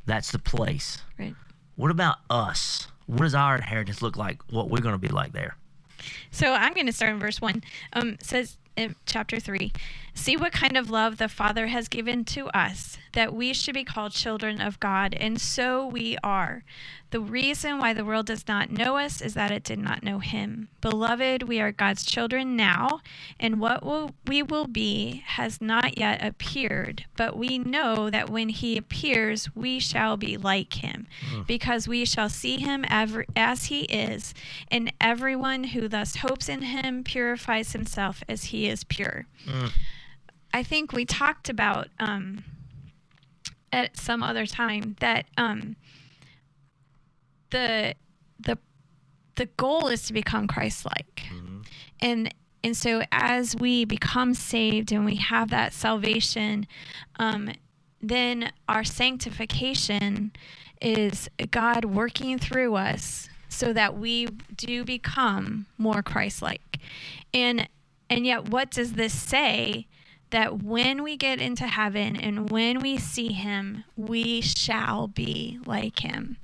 That's 0.07 0.31
the 0.31 0.39
place. 0.39 0.97
Right. 1.19 1.35
What 1.75 1.91
about 1.91 2.17
us? 2.31 2.87
What 3.07 3.21
does 3.21 3.35
our 3.35 3.55
inheritance 3.55 4.01
look 4.01 4.17
like? 4.17 4.41
What 4.51 4.69
we're 4.69 4.81
going 4.81 4.95
to 4.95 4.99
be 4.99 5.07
like 5.07 5.33
there? 5.33 5.55
So 6.31 6.53
I'm 6.53 6.73
going 6.73 6.85
to 6.85 6.93
start 6.93 7.13
in 7.13 7.19
verse 7.19 7.41
1. 7.41 7.63
Um, 7.93 8.17
says 8.21 8.57
in 8.77 8.95
chapter 9.05 9.39
3 9.39 9.73
See 10.13 10.37
what 10.37 10.51
kind 10.51 10.77
of 10.77 10.89
love 10.89 11.17
the 11.17 11.27
Father 11.27 11.67
has 11.67 11.87
given 11.87 12.23
to 12.25 12.47
us, 12.49 12.97
that 13.13 13.33
we 13.33 13.53
should 13.53 13.73
be 13.73 13.83
called 13.83 14.13
children 14.13 14.61
of 14.61 14.79
God, 14.79 15.13
and 15.19 15.39
so 15.39 15.85
we 15.85 16.17
are. 16.23 16.63
The 17.09 17.19
reason 17.21 17.79
why 17.79 17.93
the 17.93 18.03
world 18.03 18.25
does 18.25 18.47
not 18.49 18.69
know 18.69 18.97
us 18.97 19.21
is 19.21 19.33
that 19.33 19.51
it 19.51 19.63
did 19.63 19.79
not 19.79 20.03
know 20.03 20.19
Him. 20.19 20.67
Beloved, 20.81 21.43
we 21.43 21.61
are 21.61 21.71
God's 21.71 22.05
children 22.05 22.57
now, 22.57 22.99
and 23.39 23.61
what 23.61 23.83
will, 23.83 24.11
we 24.25 24.43
will 24.43 24.67
be 24.67 25.23
has 25.25 25.61
not 25.61 25.97
yet 25.97 26.21
appeared, 26.23 27.05
but 27.15 27.37
we 27.37 27.57
know 27.57 28.09
that 28.09 28.29
when 28.29 28.49
He 28.49 28.75
appears, 28.77 29.55
we 29.55 29.79
shall 29.79 30.17
be 30.17 30.35
like 30.35 30.73
Him, 30.73 31.07
because 31.47 31.87
we 31.87 32.03
shall 32.03 32.27
see 32.29 32.57
Him 32.57 32.83
ever, 32.89 33.25
as 33.37 33.65
He 33.65 33.83
is, 33.83 34.33
and 34.69 34.91
everyone 34.99 35.65
who 35.65 35.87
thus 35.87 36.17
hopes 36.17 36.49
in 36.49 36.61
Him 36.61 37.05
purifies 37.05 37.71
himself 37.71 38.21
as 38.27 38.45
He 38.45 38.67
is 38.67 38.83
pure. 38.83 39.27
I 40.53 40.61
think 40.63 40.91
we 40.91 41.05
talked 41.05 41.47
about 41.47 41.87
um, 41.99 42.43
at 43.71 43.95
some 43.97 44.23
other 44.23 44.45
time 44.45 44.95
that 44.99 45.25
um, 45.37 45.75
the 47.51 47.93
the 48.39 48.57
the 49.35 49.45
goal 49.57 49.87
is 49.87 50.03
to 50.07 50.13
become 50.13 50.47
Christ-like. 50.47 51.23
and 52.01 52.33
and 52.63 52.75
so 52.75 53.03
as 53.11 53.55
we 53.55 53.85
become 53.85 54.33
saved 54.33 54.91
and 54.91 55.05
we 55.05 55.15
have 55.15 55.49
that 55.51 55.73
salvation 55.73 56.67
um, 57.19 57.51
then 58.01 58.51
our 58.67 58.83
sanctification 58.83 60.31
is 60.81 61.29
god 61.51 61.85
working 61.85 62.37
through 62.37 62.75
us 62.75 63.29
so 63.49 63.73
that 63.73 63.97
we 63.97 64.27
do 64.55 64.83
become 64.85 65.65
more 65.77 66.03
christ-like 66.03 66.77
and 67.33 67.67
and 68.09 68.25
yet 68.25 68.49
what 68.49 68.69
does 68.69 68.93
this 68.93 69.13
say 69.13 69.87
that 70.31 70.61
when 70.61 71.03
we 71.03 71.15
get 71.17 71.39
into 71.39 71.65
heaven 71.67 72.15
and 72.15 72.49
when 72.49 72.79
we 72.79 72.97
see 72.97 73.31
him 73.31 73.83
we 73.95 74.41
shall 74.41 75.07
be 75.07 75.59
like 75.65 75.99
him 75.99 76.37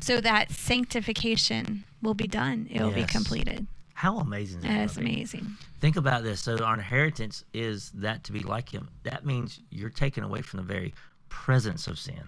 so 0.00 0.20
that 0.20 0.50
sanctification 0.50 1.84
will 2.02 2.14
be 2.14 2.26
done 2.26 2.66
it 2.70 2.80
will 2.80 2.90
be 2.92 3.04
completed 3.04 3.66
How 3.94 4.18
amazing 4.18 4.58
is 4.58 4.64
that? 4.64 4.68
that's 4.78 4.96
amazing 4.96 5.56
Think 5.78 5.96
about 5.96 6.22
this. 6.24 6.40
So 6.40 6.56
our 6.64 6.72
inheritance 6.72 7.44
is 7.52 7.90
that 7.90 8.24
to 8.24 8.32
be 8.32 8.40
like 8.40 8.70
him. 8.72 8.88
That 9.02 9.26
means 9.26 9.60
you're 9.70 9.90
taken 9.90 10.24
away 10.24 10.40
from 10.40 10.56
the 10.56 10.64
very 10.64 10.94
presence 11.28 11.86
of 11.86 11.98
sin. 11.98 12.22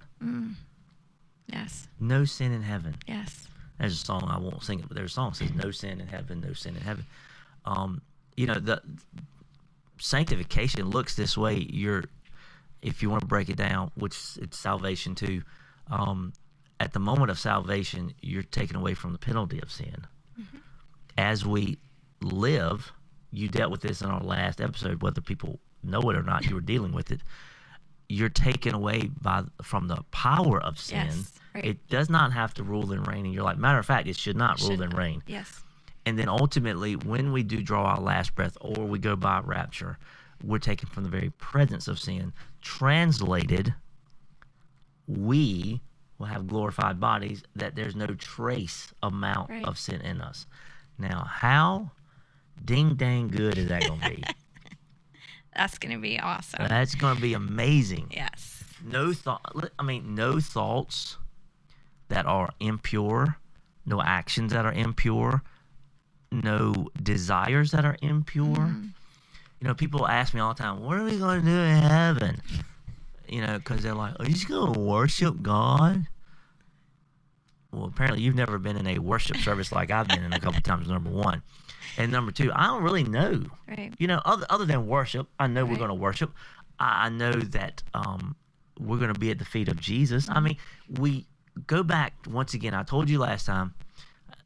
yes 1.47 1.89
No 1.99 2.25
sin 2.27 2.53
in 2.53 2.63
heaven. 2.63 2.97
yes 3.07 3.49
There's 3.79 3.95
a 3.95 4.05
song 4.05 4.25
I 4.29 4.39
won't 4.39 4.63
sing 4.63 4.81
it, 4.81 4.89
but 4.89 4.97
there's 4.97 5.13
a 5.13 5.15
song 5.15 5.31
that 5.31 5.37
says 5.37 5.55
"No 5.55 5.71
sin 5.71 6.01
in 6.01 6.09
heaven, 6.09 6.41
no 6.41 6.53
sin 6.53 6.77
in 6.77 6.83
heaven." 6.83 7.07
Um, 7.65 8.03
you 8.37 8.47
know 8.47 8.55
the 8.61 8.83
sanctification 9.99 10.91
looks 10.91 11.15
this 11.17 11.37
way. 11.37 11.67
You're, 11.71 12.05
if 12.83 13.03
you 13.03 13.11
want 13.11 13.23
to 13.23 13.27
break 13.27 13.49
it 13.49 13.57
down, 13.57 13.91
which 13.95 14.17
it's 14.41 14.59
salvation 14.59 15.15
too. 15.15 15.43
Um, 15.91 16.33
at 16.81 16.93
the 16.93 17.01
moment 17.01 17.31
of 17.31 17.39
salvation, 17.39 18.15
you're 18.23 18.43
taken 18.43 18.77
away 18.77 18.95
from 18.95 19.13
the 19.13 19.19
penalty 19.19 19.61
of 19.61 19.71
sin. 19.71 20.07
As 21.17 21.45
we 21.45 21.79
live, 22.21 22.93
you 23.33 23.49
dealt 23.49 23.71
with 23.73 23.81
this 23.81 24.01
in 24.03 24.09
our 24.09 24.23
last 24.23 24.61
episode. 24.61 25.03
Whether 25.03 25.21
people 25.21 25.59
know 25.83 26.01
it 26.11 26.17
or 26.17 26.23
not, 26.23 26.45
you 26.47 26.55
were 26.55 26.61
dealing 26.61 26.93
with 26.93 27.11
it. 27.11 27.21
You're 28.09 28.29
taken 28.29 28.75
away 28.75 29.11
by 29.21 29.43
from 29.63 29.89
the 29.89 30.03
power 30.13 30.63
of 30.63 30.79
sin. 30.79 31.07
Yes, 31.09 31.33
right. 31.55 31.65
It 31.65 31.89
does 31.89 32.09
not 32.09 32.33
have 32.33 32.55
to 32.55 32.63
rule 32.63 32.93
and 32.93 33.07
reign 33.07 33.27
in 33.27 33.33
your 33.33 33.43
life. 33.45 33.59
Matter 33.59 33.79
of 33.79 33.87
fact, 33.87 34.07
it 34.09 34.17
should 34.17 34.37
not 34.37 34.61
rule 34.61 34.71
Should 34.71 34.81
and 34.81 34.93
not. 34.93 34.99
reign. 34.99 35.23
yes 35.27 35.63
And 36.09 36.19
then 36.19 36.31
ultimately, 36.31 36.97
when 36.97 37.33
we 37.33 37.43
do 37.43 37.61
draw 37.63 37.85
our 37.85 38.01
last 38.01 38.35
breath 38.35 38.57
or 38.63 38.87
we 38.87 38.99
go 38.99 39.15
by 39.15 39.41
rapture, 39.45 39.99
we're 40.43 40.59
taken 40.59 40.89
from 40.89 41.05
the 41.05 41.11
very 41.11 41.29
presence 41.37 41.87
of 41.87 41.99
sin. 41.99 42.33
Translated, 42.63 43.75
we 45.07 45.83
will 46.17 46.25
have 46.27 46.47
glorified 46.49 46.99
bodies 46.99 47.43
that 47.57 47.75
there's 47.77 47.95
no 47.95 48.07
trace 48.07 48.95
amount 49.03 49.51
Right. 49.51 49.65
of 49.67 49.79
sin 49.79 50.01
in 50.01 50.23
us. 50.23 50.47
Now, 50.99 51.25
how 51.29 51.91
ding 52.65 52.95
dang 52.95 53.29
good 53.29 53.59
is 53.59 53.69
that 53.69 53.85
going 53.85 54.01
to 54.01 54.09
be? 54.09 54.25
that's 55.55 55.77
gonna 55.79 55.99
be 55.99 56.19
awesome 56.21 56.67
That's 56.69 56.95
going 56.95 57.17
to 57.17 57.21
be 57.23 57.35
amazing. 57.35 58.09
yes 58.17 58.65
No 58.83 59.13
thought. 59.13 59.43
I 59.79 59.83
mean, 59.83 60.15
no 60.15 60.41
thoughts 60.41 61.19
that 62.09 62.25
are 62.25 62.49
impure, 62.61 63.37
no 63.85 64.01
actions 64.01 64.55
that 64.55 64.65
are 64.65 64.73
impure, 64.73 65.43
no 66.31 66.89
desires 67.03 67.71
that 67.73 67.85
are 67.85 67.97
impure. 68.03 68.75
You 69.61 69.67
know, 69.67 69.75
people 69.75 70.07
ask 70.07 70.35
me 70.35 70.41
all 70.41 70.55
the 70.55 70.63
time, 70.63 70.81
"What 70.81 70.99
are 70.99 71.05
we 71.05 71.19
going 71.19 71.41
to 71.41 71.47
do 71.47 71.57
in 71.57 71.83
heaven?" 71.83 72.41
You 73.29 73.43
know, 73.43 73.59
because 73.59 73.83
they're 73.83 73.95
like, 73.95 74.19
"Are 74.21 74.25
you 74.25 74.35
just 74.35 74.49
going 74.49 74.73
to 74.73 74.81
worship 74.81 75.43
God?" 75.43 76.07
Well, 77.73 77.85
apparently 77.87 78.23
you've 78.23 78.35
never 78.35 78.59
been 78.59 78.77
in 78.77 78.87
a 78.87 78.99
worship 78.99 79.37
service 79.39 79.73
like 79.73 79.91
I've 79.91 80.09
been 80.09 80.23
in 80.23 80.33
a 80.33 80.41
couple 80.41 80.61
times. 80.63 80.89
Number 80.89 81.11
one, 81.11 81.43
and 81.99 82.11
number 82.11 82.33
two, 82.33 82.51
I 82.55 82.67
don't 82.69 82.83
really 82.83 83.05
know 83.05 83.45
right 83.69 83.93
you 83.99 84.07
know, 84.07 84.21
other 84.25 84.47
other 84.49 84.65
than 84.65 84.87
worship, 84.87 85.29
I 85.39 85.47
know 85.49 85.65
we're 85.65 85.77
going 85.77 85.89
to 85.89 85.95
worship. 85.95 86.33
I 86.79 87.07
I 87.07 87.09
know 87.09 87.33
that 87.33 87.83
um, 87.95 88.37
we're 88.79 88.99
going 88.99 89.13
to 89.13 89.19
be 89.19 89.31
at 89.31 89.39
the 89.39 89.45
feet 89.45 89.69
of 89.69 89.81
Jesus. 89.81 90.29
I 90.31 90.41
mean, 90.41 90.57
we 90.99 91.27
go 91.67 91.83
back 91.83 92.15
once 92.29 92.55
again. 92.55 92.75
I 92.75 92.85
told 92.85 93.11
you 93.11 93.19
last 93.19 93.45
time 93.47 93.75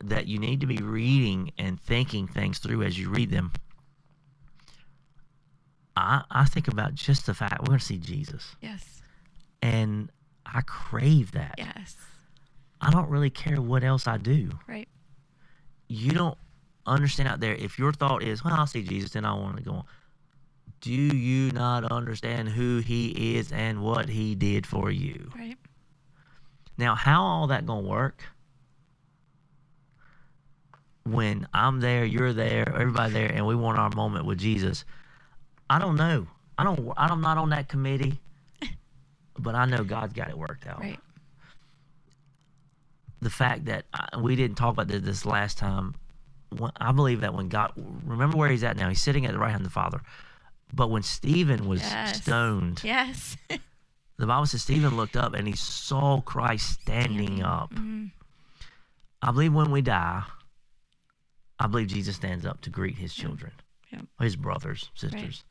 that 0.03 0.27
you 0.27 0.39
need 0.39 0.61
to 0.61 0.67
be 0.67 0.79
reading 0.79 1.53
and 1.59 1.81
thinking 1.81 2.27
things 2.27 2.59
through 2.59 2.83
as 2.83 2.99
you 2.99 3.09
read 3.11 3.31
them. 3.31 3.53
I 5.97 6.23
I 6.31 6.45
think 6.47 6.69
about 6.69 6.95
just 6.95 7.27
the 7.27 7.35
fact 7.35 7.61
we're 7.61 7.67
going 7.67 7.79
to 7.79 7.85
see 7.85 7.99
Jesus, 7.99 8.57
yes 8.61 9.03
and 9.61 10.11
I 10.45 10.61
crave 10.63 11.33
that. 11.33 11.55
yes 11.59 11.97
I 12.81 12.91
don't 12.91 13.09
really 13.09 13.31
care 13.31 13.61
what 13.61 13.85
else 13.85 14.07
I 14.09 14.17
do. 14.19 14.51
right 14.67 14.89
you 15.89 16.11
don't 16.13 16.39
understand 16.87 17.29
out 17.29 17.39
there 17.41 17.55
if 17.55 17.79
your 17.79 17.93
thought 17.93 18.23
is 18.25 18.43
well 18.43 18.55
i'll 18.55 18.67
see 18.67 18.83
jesus 18.83 19.11
then 19.13 19.25
i 19.27 19.33
want 19.33 19.57
to 19.57 19.63
go 19.63 19.71
on 19.73 19.85
do 20.81 20.91
you 20.91 21.53
not 21.53 21.85
understand 21.93 22.49
who 22.49 22.79
he 22.79 23.37
is 23.37 23.53
and 23.53 23.83
what 23.83 24.09
he 24.09 24.35
did 24.35 24.67
for 24.67 24.91
you 24.91 25.31
right 25.39 25.57
now 26.79 26.95
how 26.97 27.23
all 27.23 27.47
that 27.47 27.67
gonna 27.67 27.87
work 27.87 28.25
when 31.05 31.47
i'm 31.53 31.81
there 31.81 32.05
you're 32.05 32.33
there 32.33 32.69
everybody 32.69 33.13
there 33.13 33.33
and 33.33 33.47
we 33.47 33.55
want 33.57 33.79
our 33.79 33.91
moment 33.91 34.25
with 34.25 34.39
jesus 34.39 34.85
i 35.69 35.79
don't 35.79 35.97
know 35.97 36.27
i 36.59 36.65
don't 36.65 36.93
i'm 36.97 37.21
not 37.21 37.39
on 37.39 37.51
that 37.51 37.69
committee 37.69 38.21
but 39.39 39.55
i 39.55 39.65
know 39.65 39.83
god's 39.83 40.13
got 40.13 40.29
it 40.29 40.39
worked 40.39 40.67
out 40.67 40.79
right 40.81 41.01
the 43.21 43.31
fact 43.31 43.67
that 43.67 43.85
uh, 43.95 44.19
we 44.19 44.35
didn't 44.35 44.57
talk 44.57 44.73
about 44.73 44.89
this, 44.89 45.01
this 45.03 45.25
last 45.25 45.57
time. 45.57 45.95
When, 46.59 46.73
I 46.77 46.91
believe 46.91 47.21
that 47.21 47.33
when 47.33 47.49
God, 47.49 47.73
remember 48.05 48.37
where 48.37 48.51
he's 48.51 48.65
at 48.65 48.77
now. 48.77 48.89
He's 48.89 49.01
sitting 49.01 49.25
at 49.27 49.33
the 49.33 49.39
right 49.39 49.51
hand 49.51 49.61
of 49.61 49.67
the 49.69 49.71
Father. 49.71 50.01
But 50.75 50.91
when 50.91 51.03
Stephen 51.05 51.69
was 51.69 51.83
Yes. 51.83 52.21
stoned, 52.23 52.81
yes 52.83 53.37
the 53.49 54.27
Bible 54.27 54.47
says 54.47 54.63
Stephen 54.63 54.97
looked 54.97 55.17
up 55.17 55.35
and 55.35 55.47
he 55.47 55.55
saw 55.55 56.21
Christ 56.21 56.81
standing 56.83 57.43
up. 57.43 57.73
Mhm. 57.73 58.11
I 59.23 59.31
believe 59.31 59.55
when 59.55 59.71
we 59.71 59.83
die, 59.83 60.25
I 61.62 61.69
believe 61.69 61.87
Jesus 61.88 62.16
stands 62.16 62.45
up 62.45 62.61
to 62.62 62.71
greet 62.71 62.97
his 62.99 63.14
children, 63.14 63.52
Yep. 63.92 64.07
his 64.21 64.35
brothers, 64.37 64.90
sisters. 64.95 65.45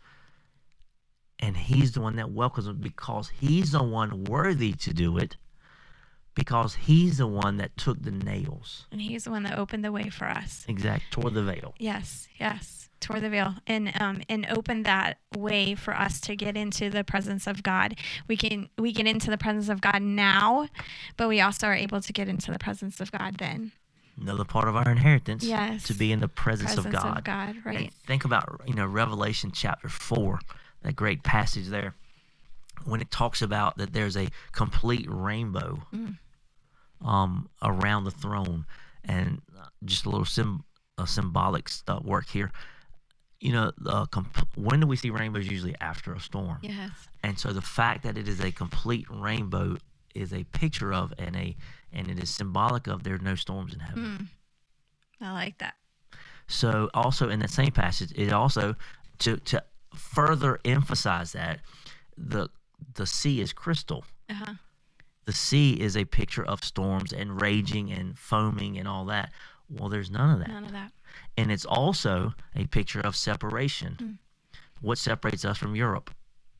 And 1.39 1.55
he's 1.55 1.93
the 1.93 2.01
one 2.01 2.17
that 2.17 2.31
welcomes 2.31 2.67
them 2.67 2.77
because 2.81 3.29
he's 3.29 3.71
the 3.71 3.81
one 3.81 4.25
worthy 4.25 4.73
to 4.73 4.93
do 4.93 5.17
it 5.17 5.37
because 6.35 6.75
he's 6.75 7.17
the 7.17 7.27
one 7.27 7.57
that 7.57 7.75
took 7.77 8.01
the 8.03 8.11
nails. 8.11 8.87
and 8.91 9.01
he's 9.01 9.23
the 9.23 9.31
one 9.31 9.43
that 9.43 9.57
opened 9.57 9.83
the 9.85 9.91
way 9.91 10.09
for 10.09 10.25
us 10.25 10.65
Exact, 10.67 11.03
tore 11.11 11.29
the 11.29 11.43
veil. 11.43 11.73
Yes, 11.79 12.27
yes, 12.37 12.89
tore 12.99 13.19
the 13.21 13.29
veil 13.29 13.55
and 13.65 13.91
um 14.01 14.21
and 14.29 14.45
opened 14.49 14.85
that 14.85 15.17
way 15.35 15.75
for 15.75 15.95
us 15.95 16.19
to 16.21 16.35
get 16.35 16.55
into 16.57 16.89
the 16.89 17.03
presence 17.05 17.47
of 17.47 17.63
God. 17.63 17.95
We 18.27 18.35
can 18.37 18.69
we 18.77 18.91
get 18.91 19.07
into 19.07 19.29
the 19.31 19.37
presence 19.37 19.69
of 19.69 19.79
God 19.81 20.01
now, 20.01 20.67
but 21.17 21.27
we 21.29 21.39
also 21.41 21.67
are 21.67 21.73
able 21.75 22.01
to 22.01 22.13
get 22.13 22.27
into 22.27 22.51
the 22.51 22.59
presence 22.59 22.99
of 22.99 23.11
God 23.13 23.37
then. 23.37 23.71
Another 24.21 24.43
part 24.45 24.67
of 24.67 24.75
our 24.75 24.87
inheritance 24.89 25.43
Yes. 25.43 25.83
to 25.83 25.93
be 25.93 26.11
in 26.11 26.19
the 26.19 26.27
presence, 26.27 26.75
Presence 26.75 26.85
of 26.85 26.91
God. 27.03 27.17
of 27.17 27.23
God, 27.23 27.49
And 27.55 27.65
right? 27.65 27.93
think 28.05 28.23
about 28.23 28.61
you 28.67 28.73
know 28.75 28.85
Revelation 28.85 29.51
chapter 29.51 29.89
four, 29.89 30.39
that 30.83 30.95
great 30.95 31.23
passage 31.23 31.67
there, 31.67 31.95
when 32.85 33.01
it 33.01 33.09
talks 33.11 33.41
about 33.41 33.77
that 33.77 33.93
there's 33.93 34.15
a 34.15 34.29
complete 34.51 35.07
rainbow 35.09 35.81
Mm. 35.93 36.17
um, 37.03 37.49
around 37.63 38.03
the 38.03 38.11
throne, 38.11 38.65
and 39.03 39.41
uh, 39.59 39.65
just 39.85 40.05
a 40.05 40.09
little 40.09 40.25
sim- 40.25 40.63
uh, 40.97 41.05
symbolic 41.05 41.67
stuff 41.69 42.03
work 42.03 42.27
here. 42.29 42.51
You 43.39 43.53
know, 43.53 43.71
uh, 43.87 44.05
comp- 44.05 44.47
when 44.55 44.81
do 44.81 44.85
we 44.87 44.95
see 44.97 45.09
rainbows? 45.09 45.47
Usually 45.47 45.75
after 45.81 46.13
a 46.13 46.19
storm. 46.19 46.59
Yes. 46.61 46.91
And 47.23 47.39
so 47.39 47.51
the 47.53 47.61
fact 47.61 48.03
that 48.03 48.17
it 48.19 48.27
is 48.27 48.39
a 48.39 48.51
complete 48.51 49.07
rainbow 49.09 49.77
is 50.15 50.33
a 50.33 50.43
picture 50.45 50.93
of 50.93 51.13
and 51.17 51.35
a 51.35 51.55
and 51.93 52.09
it 52.09 52.21
is 52.21 52.29
symbolic 52.29 52.87
of 52.87 53.03
there 53.03 53.15
are 53.15 53.19
no 53.19 53.35
storms 53.35 53.73
in 53.73 53.79
heaven. 53.79 54.29
Hmm. 55.19 55.25
I 55.25 55.33
like 55.33 55.57
that. 55.59 55.75
So 56.47 56.89
also 56.93 57.29
in 57.29 57.39
that 57.39 57.49
same 57.49 57.71
passage, 57.71 58.11
it 58.15 58.33
also 58.33 58.75
to 59.19 59.37
to 59.37 59.63
further 59.95 60.59
emphasize 60.65 61.33
that 61.33 61.59
the 62.17 62.49
the 62.95 63.05
sea 63.05 63.41
is 63.41 63.53
crystal. 63.53 64.05
Uh-huh. 64.29 64.53
The 65.25 65.33
sea 65.33 65.73
is 65.73 65.95
a 65.95 66.05
picture 66.05 66.43
of 66.43 66.63
storms 66.63 67.13
and 67.13 67.41
raging 67.41 67.91
and 67.91 68.17
foaming 68.17 68.77
and 68.77 68.87
all 68.87 69.05
that. 69.05 69.31
Well, 69.69 69.87
there's 69.87 70.11
none 70.11 70.31
of 70.31 70.39
that. 70.39 70.49
None 70.49 70.65
of 70.65 70.71
that. 70.71 70.91
And 71.37 71.51
it's 71.51 71.65
also 71.65 72.33
a 72.55 72.65
picture 72.67 72.99
of 73.01 73.15
separation. 73.15 73.95
Hmm. 73.99 74.11
What 74.81 74.97
separates 74.97 75.45
us 75.45 75.57
from 75.57 75.75
Europe? 75.75 76.11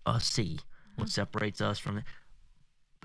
A 0.05 0.20
sea. 0.20 0.60
What 0.96 1.05
hmm. 1.05 1.12
separates 1.12 1.60
us 1.60 1.79
from 1.79 2.03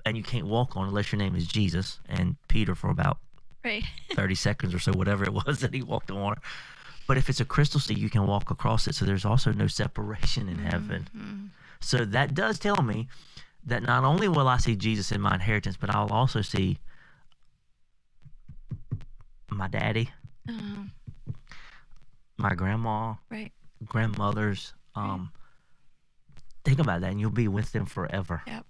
and 0.05 0.15
you 0.17 0.23
can't 0.23 0.45
walk 0.47 0.75
on 0.77 0.87
unless 0.87 1.11
your 1.11 1.19
name 1.19 1.35
is 1.35 1.47
Jesus 1.47 1.99
and 2.07 2.35
Peter 2.47 2.75
for 2.75 2.89
about 2.89 3.17
Right. 3.65 3.83
30 4.13 4.35
seconds 4.35 4.73
or 4.73 4.79
so, 4.79 4.91
whatever 4.93 5.23
it 5.25 5.33
was 5.33 5.59
that 5.61 5.73
he 5.73 5.81
walked 5.81 6.09
on 6.11 6.19
water. 6.21 6.41
But 7.07 7.17
if 7.17 7.29
it's 7.29 7.39
a 7.39 7.45
crystal 7.45 7.79
sea, 7.79 7.93
you 7.95 8.09
can 8.09 8.25
walk 8.27 8.51
across 8.51 8.87
it. 8.87 8.95
So 8.95 9.05
there's 9.05 9.25
also 9.25 9.51
no 9.53 9.67
separation 9.67 10.49
in 10.49 10.57
heaven. 10.59 11.07
So 11.79 12.03
that 12.05 12.33
does 12.33 12.59
tell 12.59 12.81
me 12.81 13.07
that 13.65 13.83
not 13.83 14.03
only 14.03 14.27
will 14.27 14.47
I 14.47 14.57
see 14.57 14.75
Jesus 14.75 15.11
in 15.11 15.21
my 15.21 15.33
inheritance, 15.35 15.77
but 15.77 15.89
I'll 15.93 16.11
also 16.11 16.41
see 16.41 16.77
my 19.49 19.67
daddy, 19.67 20.09
Oh, 20.49 20.85
my 22.37 22.53
grandma, 22.55 23.15
Right. 23.29 23.51
grandmothers. 23.85 24.73
Um, 24.95 25.31
think 26.63 26.79
about 26.79 27.01
that, 27.01 27.11
and 27.11 27.19
you'll 27.19 27.31
be 27.31 27.47
with 27.47 27.71
them 27.71 27.85
forever. 27.85 28.43
Yep. 28.47 28.65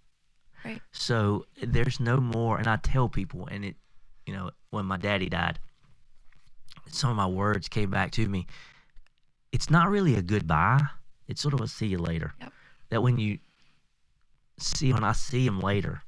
So 0.91 1.46
there's 1.62 2.00
no 2.00 2.17
more, 2.17 2.58
and 2.58 2.67
I 2.67 2.77
tell 2.77 3.08
people, 3.10 3.48
and 3.51 3.63
it, 3.63 3.75
you 4.25 4.34
know, 4.34 4.51
when 4.72 4.86
my 4.86 4.98
daddy 4.98 5.29
died, 5.29 5.60
some 6.88 7.10
of 7.10 7.15
my 7.15 7.27
words 7.27 7.67
came 7.67 7.89
back 7.89 8.12
to 8.12 8.27
me. 8.27 8.48
It's 9.51 9.70
not 9.70 9.89
really 9.89 10.15
a 10.15 10.22
goodbye. 10.22 10.82
It's 11.27 11.41
sort 11.41 11.53
of 11.53 11.62
a 11.62 11.67
see 11.67 11.88
you 11.88 11.98
later. 11.98 12.34
Yep. 12.39 12.53
That 12.89 13.03
when 13.03 13.17
you 13.17 13.39
see, 14.60 14.94
when 14.94 15.03
I 15.03 15.12
see 15.12 15.46
him 15.46 15.60
later, 15.60 16.01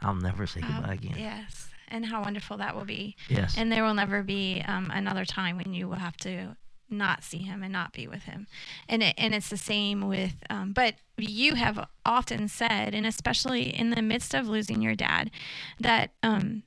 I'll 0.00 0.14
never 0.14 0.46
say 0.46 0.60
Um, 0.60 0.72
goodbye 0.74 0.94
again. 0.94 1.14
Yes. 1.16 1.68
And 1.88 2.04
how 2.04 2.22
wonderful 2.22 2.58
that 2.58 2.76
will 2.76 2.84
be. 2.84 3.16
Yes. 3.28 3.56
And 3.56 3.72
there 3.72 3.82
will 3.82 3.94
never 3.94 4.22
be 4.22 4.62
um, 4.66 4.90
another 4.92 5.24
time 5.24 5.56
when 5.56 5.72
you 5.72 5.88
will 5.88 5.96
have 5.96 6.16
to 6.18 6.56
not 6.90 7.22
see 7.22 7.38
him 7.38 7.62
and 7.62 7.72
not 7.72 7.92
be 7.92 8.06
with 8.06 8.24
him. 8.24 8.46
And 8.88 9.02
it, 9.02 9.14
and 9.18 9.34
it's 9.34 9.48
the 9.48 9.56
same 9.56 10.08
with. 10.08 10.34
Um, 10.50 10.72
but 10.72 10.94
you 11.16 11.54
have 11.54 11.88
often 12.04 12.48
said, 12.48 12.94
and 12.94 13.06
especially 13.06 13.74
in 13.74 13.90
the 13.90 14.02
midst 14.02 14.34
of 14.34 14.48
losing 14.48 14.82
your 14.82 14.94
dad, 14.94 15.30
that. 15.80 16.10
Um, 16.22 16.62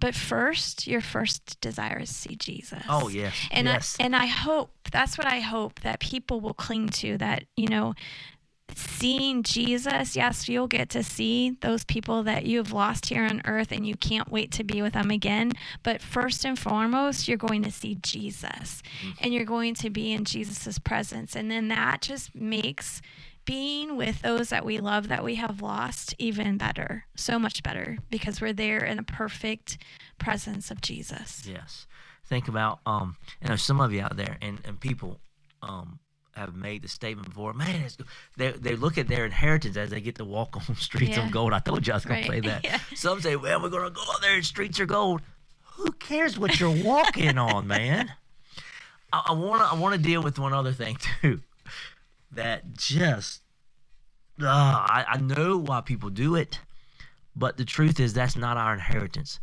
but 0.00 0.14
first, 0.14 0.86
your 0.86 1.00
first 1.00 1.58
desire 1.62 2.00
is 2.00 2.08
to 2.08 2.14
see 2.14 2.36
Jesus. 2.36 2.82
oh 2.90 3.08
yes. 3.08 3.34
And 3.50 3.66
yes. 3.66 3.96
I, 3.98 4.04
and 4.04 4.14
I 4.14 4.26
hope 4.26 4.70
that's 4.92 5.16
what 5.16 5.26
I 5.26 5.40
hope 5.40 5.80
that 5.80 6.00
people 6.00 6.40
will 6.40 6.52
cling 6.52 6.90
to. 6.90 7.16
That 7.16 7.44
you 7.56 7.68
know, 7.68 7.94
seeing 8.74 9.42
Jesus. 9.42 10.16
Yes, 10.16 10.48
you'll 10.48 10.66
get 10.66 10.88
to 10.90 11.02
see 11.02 11.56
those 11.60 11.84
people 11.84 12.22
that 12.22 12.46
you've 12.46 12.72
lost 12.72 13.06
here 13.06 13.24
on 13.24 13.42
earth, 13.44 13.70
and 13.70 13.86
you 13.86 13.96
can't 13.96 14.30
wait 14.30 14.50
to 14.52 14.64
be 14.64 14.80
with 14.80 14.94
them 14.94 15.10
again. 15.10 15.52
But 15.82 16.00
first 16.00 16.44
and 16.44 16.58
foremost, 16.58 17.28
you're 17.28 17.36
going 17.36 17.62
to 17.64 17.70
see 17.70 17.96
Jesus, 17.96 18.82
and 19.20 19.34
you're 19.34 19.44
going 19.44 19.74
to 19.74 19.90
be 19.90 20.12
in 20.12 20.24
Jesus's 20.24 20.78
presence, 20.78 21.36
and 21.36 21.50
then 21.50 21.68
that 21.68 22.00
just 22.02 22.34
makes 22.34 23.02
being 23.44 23.96
with 23.98 24.22
those 24.22 24.48
that 24.48 24.64
we 24.64 24.78
love 24.80 25.08
that 25.08 25.22
we 25.22 25.34
have 25.34 25.60
lost 25.60 26.14
even 26.18 26.56
better 26.56 27.04
so 27.14 27.38
much 27.38 27.62
better 27.62 27.98
because 28.10 28.40
we're 28.40 28.54
there 28.54 28.82
in 28.82 28.96
the 28.96 29.02
perfect 29.02 29.76
presence 30.18 30.70
of 30.70 30.80
jesus 30.80 31.42
Yes. 31.46 31.86
Think 32.26 32.48
about 32.48 32.80
um 32.86 33.16
you 33.42 33.50
know 33.50 33.56
some 33.56 33.82
of 33.82 33.92
you 33.92 34.00
out 34.00 34.16
there 34.16 34.38
and, 34.40 34.60
and 34.64 34.80
people 34.80 35.20
um 35.60 35.98
have 36.36 36.54
made 36.54 36.82
the 36.82 36.88
statement 36.88 37.28
before, 37.28 37.52
man, 37.52 37.82
it's, 37.82 37.96
they 38.36 38.50
they 38.52 38.76
look 38.76 38.98
at 38.98 39.08
their 39.08 39.24
inheritance 39.24 39.76
as 39.76 39.90
they 39.90 40.00
get 40.00 40.16
to 40.16 40.24
walk 40.24 40.56
on 40.56 40.74
streets 40.76 41.16
Yeah. 41.16 41.26
of 41.26 41.30
gold. 41.32 41.52
I 41.52 41.60
told 41.60 41.86
you 41.86 41.92
I 41.92 41.96
was 41.96 42.04
gonna 42.04 42.20
Right. 42.20 42.30
say 42.30 42.40
that. 42.48 42.64
Yeah. 42.64 42.78
Some 42.94 43.20
say, 43.20 43.36
well, 43.36 43.62
we're 43.62 43.68
gonna 43.70 43.90
go 43.90 44.02
out 44.12 44.20
there 44.20 44.34
and 44.34 44.44
streets 44.44 44.80
are 44.80 44.86
gold. 44.86 45.22
Who 45.76 45.92
cares 45.92 46.38
what 46.38 46.58
you're 46.60 46.84
walking 46.84 47.38
on, 47.38 47.66
man? 47.76 48.12
I, 49.12 49.26
I 49.28 49.32
wanna 49.32 49.64
I 49.64 49.74
wanna 49.74 49.98
deal 49.98 50.22
with 50.22 50.38
one 50.38 50.52
other 50.52 50.72
thing 50.72 50.96
too. 51.20 51.40
That 52.32 52.74
just 52.74 53.42
uh, 54.42 54.46
I, 54.46 55.04
I 55.08 55.16
know 55.18 55.56
why 55.58 55.80
people 55.82 56.10
do 56.10 56.34
it, 56.34 56.58
but 57.36 57.56
the 57.56 57.64
truth 57.64 58.00
is 58.00 58.12
that's 58.12 58.36
not 58.36 58.56
our 58.56 58.74
inheritance. 58.74 59.38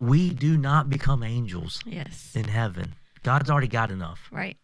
We 0.00 0.30
do 0.30 0.56
not 0.56 0.88
become 0.90 1.22
angels 1.22 1.80
yes 1.86 2.32
in 2.34 2.44
heaven. 2.48 2.94
God's 3.24 3.50
already 3.50 3.66
got 3.68 3.90
enough. 3.90 4.20
right 4.30 4.56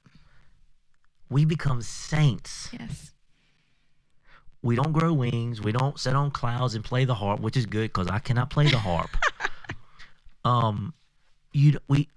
We 1.29 1.45
become 1.45 1.83
saints. 1.83 2.69
yes 2.73 3.13
We 4.63 4.77
don't 4.77 4.93
grow 4.93 5.13
wings. 5.13 5.61
We 5.61 5.73
don't 5.73 5.99
sit 5.99 6.15
on 6.15 6.31
clouds 6.31 6.75
and 6.77 6.85
play 6.85 7.05
the 7.05 7.15
harp, 7.15 7.41
which 7.41 7.57
is 7.57 7.67
good 7.67 7.89
because 7.93 8.07
I 8.09 8.19
cannot 8.21 8.51
play 8.51 8.69
the 8.69 8.79
harp. 8.79 9.11
um, 10.45 10.95
you 11.53 11.79
we, 11.89 12.09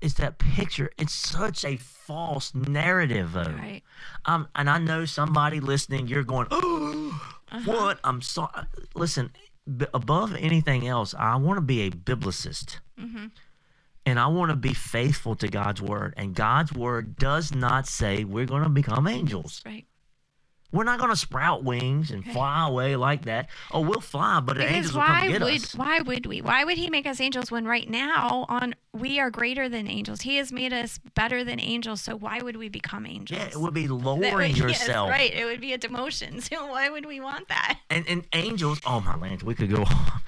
it's 0.00 0.14
that 0.14 0.38
picture. 0.38 0.90
It's 0.96 1.12
such 1.12 1.64
a 1.64 1.76
false 1.76 2.54
narrative, 2.54 3.32
though. 3.32 3.42
right 3.42 3.82
Um, 4.24 4.48
and 4.54 4.70
I 4.70 4.78
know 4.78 5.04
somebody 5.04 5.60
listening, 5.60 6.06
you're 6.08 6.24
going, 6.24 6.46
oh, 6.50 7.20
Uh-huh. 7.50 7.72
what? 7.72 7.98
I'm 8.04 8.20
sorry. 8.20 8.50
Listen, 8.94 9.32
b- 9.78 9.86
above 9.94 10.36
anything 10.36 10.86
else, 10.86 11.14
I 11.18 11.34
want 11.36 11.56
to 11.56 11.62
be 11.62 11.80
a 11.80 11.90
biblicist. 11.90 12.78
Mm-hmm. 13.00 13.26
And 14.08 14.18
I 14.18 14.26
want 14.28 14.50
to 14.50 14.56
be 14.56 14.72
faithful 14.74 15.34
to 15.36 15.48
God's 15.48 15.82
word. 15.82 16.14
And 16.16 16.34
God's 16.34 16.72
word 16.72 17.16
does 17.16 17.54
not 17.54 17.86
say 17.86 18.24
we're 18.24 18.46
going 18.46 18.62
to 18.62 18.68
become 18.70 19.06
angels. 19.06 19.60
right 19.66 19.84
We're 20.72 20.84
not 20.84 20.98
going 20.98 21.10
to 21.10 21.16
sprout 21.16 21.62
wings 21.62 22.10
and 22.10 22.24
fly 22.24 22.66
away 22.68 22.96
like 22.96 23.24
that. 23.26 23.48
Oh, 23.70 23.80
we'll 23.80 24.00
fly, 24.00 24.40
but 24.40 24.56
because 24.56 24.70
angels 24.72 24.94
will 24.94 25.02
come 25.02 25.28
get 25.28 25.42
would 25.42 25.52
us. 25.62 25.74
why 25.74 26.00
would 26.00 26.24
we 26.26 26.40
why 26.40 26.64
would 26.64 26.78
he 26.78 26.88
make 26.90 27.06
us 27.06 27.20
angels 27.20 27.50
when 27.50 27.64
right 27.66 27.88
now 27.88 28.46
on 28.48 28.74
we 28.94 29.20
are 29.20 29.30
greater 29.30 29.68
than 29.68 29.86
angels 29.86 30.22
he 30.22 30.36
has 30.36 30.50
made 30.52 30.72
us 30.72 30.98
better 31.14 31.44
than 31.44 31.60
angels 31.60 32.00
so 32.00 32.16
why 32.16 32.40
would 32.40 32.56
we 32.56 32.68
become 32.68 33.04
angels 33.06 33.38
Yeah, 33.40 33.48
it 33.48 33.60
would 33.60 33.74
be 33.74 33.88
lowering 34.08 34.32
would- 34.32 34.70
yes, 34.70 34.86
yourself. 34.86 35.10
right 35.10 35.32
it 35.32 35.44
would 35.44 35.60
be 35.60 35.72
a 35.72 35.78
demotion 35.78 36.42
so 36.48 36.66
why 36.66 36.88
would 36.88 37.06
we 37.06 37.20
want 37.20 37.48
that 37.48 37.78
and 37.90 38.04
and 38.08 38.26
angels 38.32 38.78
oh 38.86 39.00
my 39.00 39.16
land 39.16 39.42
we 39.42 39.54
could 39.54 39.70
go 39.70 39.82
on 39.90 40.20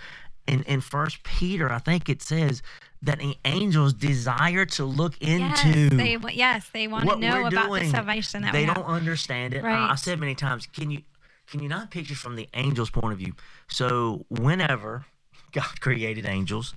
in 0.46 0.62
in 0.64 0.80
first 0.80 1.22
peter 1.22 1.70
i 1.72 1.78
think 1.78 2.08
it 2.08 2.22
says 2.22 2.62
that 3.02 3.18
the 3.18 3.34
angels 3.46 3.92
desire 3.94 4.66
to 4.66 4.84
look 4.84 5.16
into 5.22 5.68
yes 5.68 5.90
they 5.92 6.16
yes 6.34 6.68
they 6.72 6.86
want 6.86 7.08
to 7.08 7.16
know 7.16 7.46
about 7.46 7.68
doing. 7.68 7.84
the 7.84 7.90
salvation 7.90 8.42
that 8.42 8.52
they 8.52 8.66
don't 8.66 8.84
understand 8.84 9.54
it 9.54 9.64
I- 9.64 9.68
Right. 9.68 9.90
i 9.90 9.94
said 9.94 10.20
many 10.20 10.34
times 10.34 10.66
can 10.66 10.90
you 10.90 11.02
can 11.50 11.62
you 11.62 11.68
not 11.68 11.90
picture 11.90 12.14
from 12.14 12.36
the 12.36 12.48
angels 12.54 12.90
point 12.90 13.12
of 13.12 13.18
view 13.18 13.32
so 13.68 14.26
whenever 14.28 15.06
god 15.52 15.80
created 15.80 16.26
angels 16.26 16.74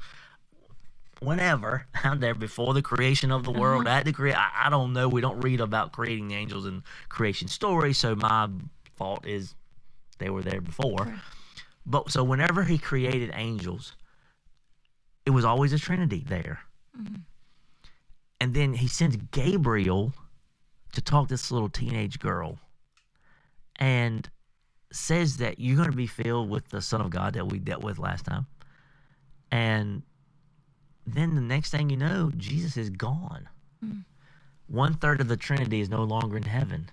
whenever 1.19 1.85
out 2.03 2.19
there 2.19 2.33
before 2.35 2.73
the 2.73 2.81
creation 2.81 3.31
of 3.31 3.43
the 3.43 3.51
world 3.51 3.87
Uh-huh. 3.87 3.97
at 3.97 4.05
the 4.05 4.11
crea- 4.13 4.33
I, 4.33 4.49
I 4.65 4.69
don't 4.69 4.93
know 4.93 5.07
we 5.07 5.21
don't 5.21 5.39
read 5.41 5.61
about 5.61 5.91
creating 5.91 6.27
the 6.29 6.35
angels 6.35 6.65
in 6.65 6.83
creation 7.09 7.47
story 7.47 7.93
so 7.93 8.15
my 8.15 8.49
fault 8.95 9.25
is 9.25 9.55
they 10.19 10.29
were 10.29 10.41
there 10.41 10.61
before 10.61 11.13
but 11.85 12.11
so 12.11 12.23
whenever 12.23 12.63
he 12.63 12.77
created 12.77 13.31
angels 13.33 13.93
it 15.25 15.31
was 15.31 15.45
always 15.45 15.73
a 15.73 15.79
trinity 15.79 16.23
there. 16.27 16.59
Mm-hmm. 16.99 17.15
and 18.39 18.53
then 18.53 18.73
he 18.73 18.87
sends 18.87 19.15
gabriel 19.31 20.13
to 20.93 21.01
talk 21.01 21.27
to 21.27 21.33
this 21.33 21.49
little 21.49 21.69
teenage 21.69 22.19
girl 22.19 22.59
and 23.77 24.29
says 24.91 25.37
that 25.37 25.57
you're 25.59 25.75
going 25.75 25.89
to 25.89 25.97
be 25.97 26.05
filled 26.05 26.51
with 26.51 26.69
the 26.69 26.81
son 26.83 27.01
of 27.01 27.09
god 27.09 27.33
that 27.33 27.47
we 27.47 27.57
dealt 27.57 27.83
with 27.83 27.97
last 27.97 28.25
time. 28.25 28.45
And 29.51 30.03
then 31.07 31.33
the 31.33 31.41
next 31.41 31.71
thing 31.71 31.89
you 31.89 31.97
know 31.97 32.31
jesus 32.37 32.77
is 32.77 32.91
gone. 32.91 33.49
One 34.67 34.93
third 34.93 35.19
of 35.19 35.27
the 35.27 35.37
trinity 35.37 35.81
is 35.81 35.89
no 35.89 36.03
longer 36.03 36.37
in 36.37 36.43
heaven. 36.43 36.89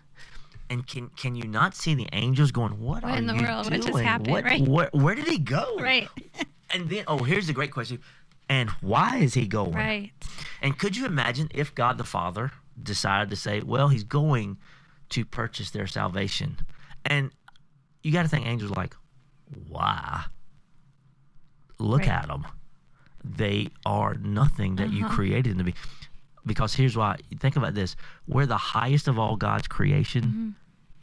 And 0.71 0.87
can 0.87 1.09
can 1.11 1.35
you 1.37 1.45
not 1.45 1.75
see 1.75 1.95
the 1.95 2.09
angels 2.15 2.53
going 2.53 2.81
what, 2.81 3.03
What 3.03 3.13
are 3.13 3.19
in 3.19 3.27
the 3.27 3.35
you 3.35 3.43
world? 3.43 3.71
What 3.71 3.83
just 3.83 3.99
happened, 3.99 4.31
What- 4.33 4.45
right? 4.45 4.63
where, 4.67 4.89
where 4.93 5.15
did 5.15 5.27
he 5.29 5.39
go? 5.39 5.77
Right. 5.79 6.09
And 6.73 6.89
then 6.89 7.03
oh 7.09 7.19
here's 7.19 7.49
a 7.49 7.53
great 7.53 7.73
question 7.73 7.99
and 8.51 8.69
why 8.83 9.17
is 9.19 9.33
he 9.35 9.47
going 9.47 9.73
right 9.73 10.11
and 10.61 10.77
could 10.79 10.95
you 10.97 11.07
imagine 11.07 11.49
if 11.55 11.75
God 11.75 11.97
the 11.97 12.05
Father 12.05 12.53
decided 12.83 13.31
to 13.31 13.37
say, 13.37 13.61
well, 13.61 13.89
he's 13.89 14.05
going 14.05 14.59
to 15.11 15.25
purchase 15.25 15.71
their 15.71 15.87
salvation? 15.87 16.59
And 17.07 17.31
you 18.03 18.13
got 18.13 18.23
to 18.23 18.29
think 18.29 18.47
angels 18.47 18.71
like, 18.73 18.95
why? 19.69 20.25
Look 21.79 22.01
Right. 22.01 22.09
at 22.11 22.29
them. 22.29 22.47
They 23.25 23.69
are 23.87 24.15
nothing 24.15 24.77
that 24.77 24.91
you 24.93 25.05
Uh-huh. 25.07 25.15
created 25.15 25.53
them 25.53 25.59
to 25.59 25.65
be. 25.73 25.75
Because 26.47 26.75
here's 26.75 26.97
why. 26.97 27.17
Think 27.39 27.57
about 27.57 27.75
this. 27.75 27.97
We're 28.27 28.47
the 28.47 28.57
highest 28.57 29.09
of 29.09 29.19
all 29.19 29.37
God's 29.37 29.69
creation, 29.69 30.25
Mm-hmm. 30.25 30.49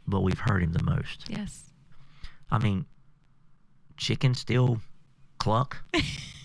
but 0.06 0.20
we've 0.20 0.38
hurt 0.38 0.62
him 0.62 0.72
the 0.72 0.82
most. 0.82 1.24
yes 1.28 1.70
I 2.50 2.58
mean, 2.58 2.86
chickens 3.96 4.38
still 4.40 4.80
cluck, 5.38 5.76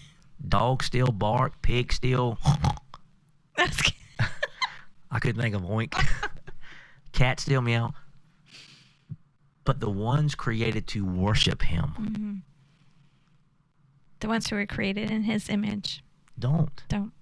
dogs 0.48 0.86
still 0.86 1.08
bark, 1.08 1.62
pigs 1.62 1.96
still. 1.96 2.38
I 3.58 5.20
couldn't 5.20 5.42
think 5.42 5.56
of 5.56 5.62
oink. 5.62 5.94
Cat 7.12 7.40
still 7.40 7.62
meow. 7.62 7.94
But 9.64 9.80
the 9.80 9.90
ones 9.90 10.36
created 10.36 10.88
to 10.88 11.06
worship 11.06 11.62
him 11.62 11.94
mm-hmm. 11.98 12.34
the 14.20 14.28
ones 14.28 14.50
who 14.50 14.58
were 14.58 14.66
created 14.66 15.10
in 15.10 15.24
his 15.24 15.48
image 15.48 16.04
don't. 16.38 16.84
don't 16.90 17.14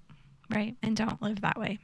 right 0.49 0.75
and 0.81 0.95
don't 0.95 1.21
live 1.21 1.41
that 1.41 1.60
way 1.60 1.77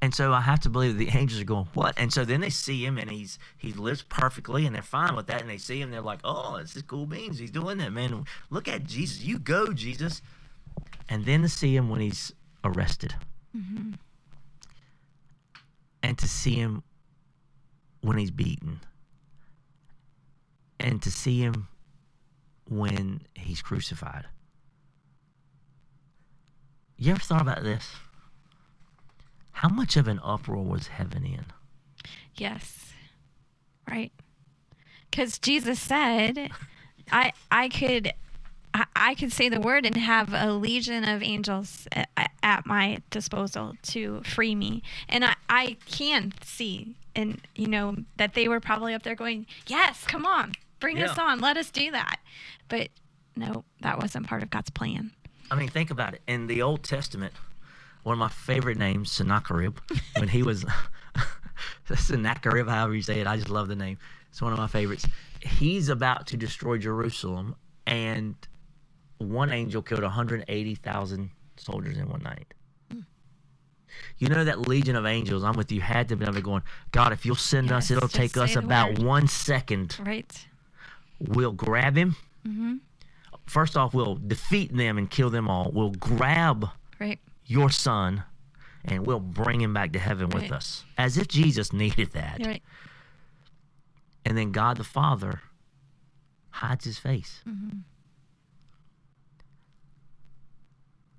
And 0.00 0.14
so 0.14 0.32
I 0.32 0.42
have 0.42 0.60
to 0.60 0.70
believe 0.70 0.96
the 0.96 1.08
angels 1.08 1.40
are 1.40 1.44
going, 1.44 1.68
what? 1.74 1.94
And 1.98 2.12
so 2.12 2.24
then 2.24 2.40
they 2.40 2.50
see 2.50 2.84
him 2.84 2.96
and 2.98 3.10
he's 3.10 3.38
he 3.58 3.72
lives 3.72 4.02
perfectly 4.02 4.64
and 4.64 4.74
they're 4.74 4.82
fine 4.82 5.16
with 5.16 5.26
that. 5.26 5.40
And 5.40 5.50
they 5.50 5.58
see 5.58 5.80
him, 5.80 5.90
they're 5.90 6.00
like, 6.00 6.20
oh, 6.24 6.58
this 6.58 6.76
is 6.76 6.82
cool 6.82 7.06
beans. 7.06 7.38
He's 7.38 7.50
doing 7.50 7.78
that, 7.78 7.92
man. 7.92 8.24
Look 8.48 8.68
at 8.68 8.84
Jesus. 8.84 9.22
You 9.22 9.38
go, 9.38 9.72
Jesus. 9.72 10.22
And 11.10 11.26
then 11.26 11.42
to 11.42 11.48
see 11.48 11.76
him 11.76 11.90
when 11.90 12.00
he's 12.00 12.32
arrested. 12.64 13.14
Mm-hmm. 13.54 13.94
And 16.02 16.16
to 16.16 16.28
see 16.28 16.54
him 16.54 16.82
when 18.00 18.16
he's 18.16 18.30
beaten. 18.30 18.80
And 20.78 21.02
to 21.02 21.10
see 21.10 21.40
him 21.40 21.68
when 22.68 23.22
he's 23.34 23.60
crucified. 23.60 24.26
You 26.96 27.10
ever 27.10 27.20
thought 27.20 27.42
about 27.42 27.64
this? 27.64 27.90
How 29.52 29.68
much 29.68 29.96
of 29.96 30.06
an 30.06 30.20
uproar 30.22 30.64
was 30.64 30.86
heaven 30.86 31.24
in? 31.24 31.46
Yes. 32.36 32.92
Right. 33.88 34.12
Because 35.10 35.38
Jesus 35.38 35.80
said, 35.80 36.50
I 37.10 37.32
I 37.50 37.68
could 37.68 38.12
I, 39.00 39.14
could 39.14 39.32
say 39.32 39.48
the 39.48 39.60
word 39.60 39.86
and 39.86 39.96
have 39.96 40.32
a 40.32 40.52
legion 40.52 41.04
of 41.04 41.22
angels 41.22 41.88
at, 41.92 42.08
at 42.42 42.66
my 42.66 43.02
disposal 43.10 43.74
to 43.82 44.22
free 44.22 44.54
me. 44.54 44.82
And 45.08 45.24
I, 45.24 45.34
I 45.48 45.76
can 45.86 46.32
see 46.42 46.96
and 47.14 47.40
you 47.54 47.66
know 47.66 47.96
that 48.16 48.34
they 48.34 48.48
were 48.48 48.60
probably 48.60 48.94
up 48.94 49.02
there 49.02 49.14
going, 49.14 49.46
Yes, 49.66 50.04
come 50.06 50.24
on, 50.24 50.52
bring 50.78 51.02
us 51.02 51.18
on, 51.18 51.40
let 51.40 51.56
us 51.56 51.70
do 51.70 51.90
that. 51.90 52.20
But 52.68 52.88
no, 53.36 53.64
that 53.80 53.98
wasn't 53.98 54.26
part 54.26 54.42
of 54.42 54.50
God's 54.50 54.70
plan. 54.70 55.12
I 55.50 55.56
mean, 55.56 55.68
think 55.68 55.90
about 55.90 56.14
it. 56.14 56.22
In 56.26 56.46
the 56.46 56.62
Old 56.62 56.82
Testament, 56.82 57.32
one 58.02 58.14
of 58.14 58.18
my 58.18 58.28
favorite 58.28 58.78
names, 58.78 59.10
Sennacherib, 59.10 59.78
when 60.16 60.28
he 60.28 60.42
was 60.42 60.64
Sennacherib, 61.94 62.68
however 62.68 62.94
you 62.94 63.02
say 63.02 63.20
it, 63.20 63.26
I 63.26 63.36
just 63.36 63.50
love 63.50 63.68
the 63.68 63.76
name. 63.76 63.98
It's 64.30 64.40
one 64.40 64.52
of 64.52 64.58
my 64.58 64.68
favorites. 64.68 65.06
He's 65.40 65.88
about 65.88 66.28
to 66.28 66.36
destroy 66.36 66.78
Jerusalem, 66.78 67.56
and 67.86 68.36
one 69.20 69.50
angel 69.52 69.82
killed 69.82 70.02
180,000 70.02 71.30
soldiers 71.56 71.98
in 71.98 72.08
one 72.08 72.22
night. 72.22 72.54
You 74.18 74.28
know 74.28 74.44
that 74.44 74.68
legion 74.68 74.96
of 74.96 75.06
angels, 75.06 75.42
I'm 75.44 75.54
with 75.54 75.72
you, 75.72 75.80
had 75.80 76.08
to 76.08 76.16
be 76.16 76.26
going, 76.40 76.62
God, 76.92 77.12
if 77.12 77.24
you'll 77.26 77.36
send 77.36 77.72
us, 77.72 77.90
it'll 77.90 78.08
take 78.08 78.36
us 78.36 78.56
about 78.56 78.98
word." 78.98 79.06
one 79.06 79.28
second. 79.28 79.96
Right. 80.04 80.46
We'll 81.18 81.52
grab 81.52 81.96
him. 81.96 82.16
Mm-hmm. 82.46 82.76
First 83.46 83.76
off, 83.76 83.94
we'll 83.94 84.14
defeat 84.16 84.74
them 84.76 84.96
and 84.96 85.10
kill 85.10 85.30
them 85.30 85.48
all. 85.48 85.70
We'll 85.72 85.90
grab 85.90 86.68
Right. 86.98 87.18
your 87.46 87.70
son 87.70 88.22
and 88.84 89.06
we'll 89.06 89.20
bring 89.20 89.60
him 89.60 89.74
back 89.74 89.92
to 89.92 89.98
heaven 89.98 90.30
with 90.30 90.52
us. 90.52 90.84
As 90.96 91.18
if 91.18 91.28
Jesus 91.28 91.72
needed 91.72 92.12
that. 92.12 92.40
Right. 92.46 92.62
And 94.24 94.36
then 94.38 94.52
God 94.52 94.76
the 94.76 94.84
Father 94.84 95.40
hides 96.50 96.84
his 96.84 96.98
face. 96.98 97.40
Mm-hmm. 97.48 97.78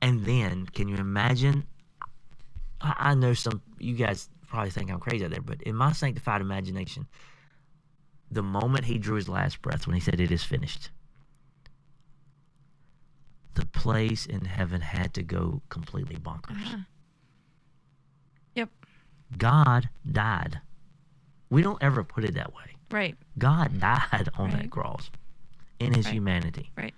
And 0.01 0.25
then, 0.25 0.65
can 0.65 0.87
you 0.87 0.95
imagine? 0.95 1.65
I, 2.81 2.95
I 3.11 3.13
know 3.15 3.33
some, 3.33 3.61
you 3.79 3.95
guys 3.95 4.29
probably 4.47 4.71
think 4.71 4.91
I'm 4.91 4.99
crazy 4.99 5.23
out 5.25 5.31
there, 5.31 5.41
but 5.41 5.61
in 5.61 5.75
my 5.75 5.91
sanctified 5.91 6.41
imagination, 6.41 7.07
the 8.31 8.41
moment 8.43 8.85
he 8.85 8.97
drew 8.97 9.15
his 9.15 9.29
last 9.29 9.61
breath 9.61 9.85
when 9.87 9.93
he 9.95 9.99
said, 10.01 10.19
It 10.19 10.31
is 10.31 10.43
finished, 10.43 10.89
the 13.53 13.65
place 13.65 14.25
in 14.25 14.45
heaven 14.45 14.81
had 14.81 15.13
to 15.13 15.23
go 15.23 15.61
completely 15.69 16.15
bonkers. 16.15 16.51
Uh-huh. 16.65 16.77
Yep. 18.55 18.69
God 19.37 19.89
died. 20.09 20.61
We 21.49 21.61
don't 21.61 21.81
ever 21.83 22.03
put 22.03 22.23
it 22.23 22.33
that 22.35 22.53
way. 22.53 22.75
Right. 22.89 23.15
God 23.37 23.79
died 23.79 24.29
on 24.37 24.51
Right. 24.51 24.63
that 24.63 24.71
cross 24.71 25.11
in 25.79 25.93
his 25.93 26.05
Right. 26.05 26.13
humanity. 26.13 26.71
Right. 26.77 26.93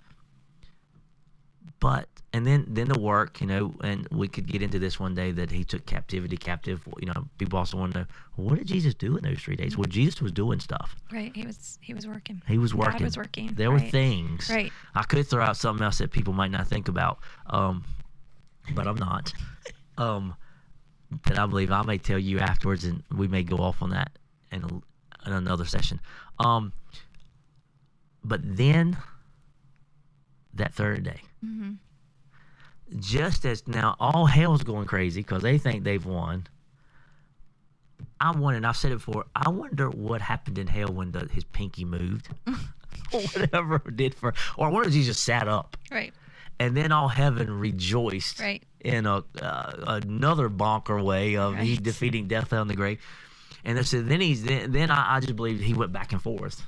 But 1.80 2.08
and 2.34 2.44
then 2.44 2.66
then 2.68 2.88
the 2.88 2.98
work, 2.98 3.40
you 3.40 3.46
know, 3.46 3.72
and 3.84 4.08
we 4.10 4.26
could 4.26 4.48
get 4.48 4.60
into 4.60 4.80
this 4.80 4.98
one 4.98 5.14
day 5.14 5.30
that 5.30 5.52
he 5.52 5.62
took 5.62 5.86
captivity 5.86 6.36
captive. 6.36 6.82
You 6.98 7.06
know, 7.06 7.28
people 7.38 7.60
also 7.60 7.76
want 7.76 7.92
to 7.92 8.00
know 8.00 8.06
what 8.34 8.58
did 8.58 8.66
Jesus 8.66 8.92
do 8.92 9.16
in 9.16 9.22
those 9.22 9.38
three 9.38 9.54
days? 9.54 9.78
Well, 9.78 9.84
Jesus 9.84 10.20
was 10.20 10.32
doing 10.32 10.58
stuff. 10.58 10.96
Right. 11.12 11.30
He 11.34 11.46
was 11.46 11.78
he 11.80 11.94
was 11.94 12.08
working. 12.08 12.42
He 12.48 12.58
was 12.58 12.72
God 12.72 12.86
working. 12.86 13.04
was 13.04 13.16
working. 13.16 13.50
There 13.54 13.70
were 13.70 13.78
things. 13.78 14.50
Right. 14.50 14.72
I 14.96 15.04
could 15.04 15.24
throw 15.28 15.44
out 15.44 15.56
something 15.56 15.84
else 15.84 15.98
that 15.98 16.10
people 16.10 16.32
might 16.32 16.50
not 16.50 16.66
think 16.66 16.88
about, 16.88 17.20
um, 17.46 17.84
but 18.74 18.88
I'm 18.88 18.96
not. 18.96 19.32
um, 19.98 20.34
that 21.26 21.38
I 21.38 21.46
believe 21.46 21.70
I 21.70 21.82
may 21.82 21.98
tell 21.98 22.18
you 22.18 22.40
afterwards, 22.40 22.84
and 22.84 23.04
we 23.16 23.28
may 23.28 23.44
go 23.44 23.58
off 23.58 23.80
on 23.80 23.90
that 23.90 24.10
in, 24.50 24.64
a, 24.64 24.68
in 25.28 25.32
another 25.32 25.66
session. 25.66 26.00
Um, 26.40 26.72
but 28.24 28.40
then 28.42 28.96
that 30.54 30.74
third 30.74 31.04
day, 31.04 31.20
Mhm. 31.44 31.76
Just 32.98 33.44
as 33.44 33.66
now 33.66 33.96
all 33.98 34.26
hell's 34.26 34.62
going 34.62 34.86
crazy 34.86 35.20
because 35.20 35.42
they 35.42 35.58
think 35.58 35.84
they've 35.84 36.04
won. 36.04 36.46
I 38.20 38.30
wonder, 38.30 38.56
and 38.56 38.66
I've 38.66 38.76
said 38.76 38.92
it 38.92 38.96
before. 38.96 39.24
I 39.34 39.48
wonder 39.50 39.90
what 39.90 40.20
happened 40.20 40.58
in 40.58 40.66
hell 40.66 40.88
when 40.88 41.12
the, 41.12 41.28
his 41.32 41.44
pinky 41.44 41.84
moved, 41.84 42.28
or 42.46 43.20
whatever 43.20 43.76
it 43.86 43.96
did 43.96 44.14
for, 44.14 44.34
or 44.56 44.68
I 44.68 44.70
wonder 44.70 44.88
if 44.88 44.94
he 44.94 45.02
just 45.04 45.22
sat 45.24 45.48
up, 45.48 45.76
Right. 45.90 46.12
and 46.58 46.76
then 46.76 46.92
all 46.92 47.08
heaven 47.08 47.58
rejoiced 47.58 48.40
Right. 48.40 48.62
in 48.80 49.06
a 49.06 49.24
uh, 49.40 50.00
another 50.04 50.48
bonker 50.48 51.02
way 51.02 51.36
of 51.36 51.54
Right. 51.54 51.82
defeating 51.82 52.26
death 52.28 52.52
in 52.52 52.68
the 52.68 52.74
grave. 52.74 53.00
And 53.66 53.76
then, 53.78 53.84
so 53.84 54.02
then 54.02 54.20
he's 54.20 54.44
then, 54.44 54.72
then 54.72 54.90
I, 54.90 55.16
I 55.16 55.20
just 55.20 55.36
believe 55.36 55.60
he 55.60 55.72
went 55.74 55.92
back 55.92 56.12
and 56.12 56.20
forth. 56.22 56.64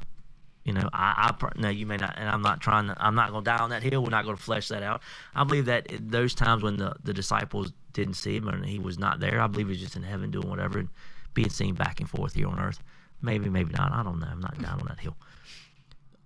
You 0.66 0.72
know, 0.72 0.90
I, 0.92 1.32
I 1.40 1.48
no, 1.56 1.68
you 1.68 1.86
may 1.86 1.96
not, 1.96 2.14
and 2.16 2.28
I'm 2.28 2.42
not 2.42 2.60
trying 2.60 2.88
to. 2.88 2.96
I'm 2.98 3.14
not 3.14 3.30
going 3.30 3.44
to 3.44 3.50
die 3.50 3.58
on 3.58 3.70
that 3.70 3.84
hill. 3.84 4.02
We're 4.02 4.10
not 4.10 4.24
going 4.24 4.36
to 4.36 4.42
flesh 4.42 4.66
that 4.68 4.82
out. 4.82 5.00
I 5.32 5.44
believe 5.44 5.66
that 5.66 5.86
those 6.00 6.34
times 6.34 6.64
when 6.64 6.76
the 6.76 6.92
the 7.04 7.14
disciples 7.14 7.72
didn't 7.92 8.14
see 8.14 8.36
him 8.36 8.48
and 8.48 8.66
he 8.66 8.80
was 8.80 8.98
not 8.98 9.20
there, 9.20 9.40
I 9.40 9.46
believe 9.46 9.68
he's 9.68 9.78
just 9.80 9.94
in 9.94 10.02
heaven 10.02 10.32
doing 10.32 10.50
whatever 10.50 10.80
and 10.80 10.88
being 11.34 11.50
seen 11.50 11.76
back 11.76 12.00
and 12.00 12.10
forth 12.10 12.34
here 12.34 12.48
on 12.48 12.58
earth. 12.58 12.80
Maybe, 13.22 13.48
maybe 13.48 13.72
not. 13.74 13.92
I 13.92 14.02
don't 14.02 14.18
know. 14.18 14.26
I'm 14.28 14.40
not 14.40 14.60
down 14.60 14.80
on 14.80 14.86
that 14.88 14.98
hill. 14.98 15.16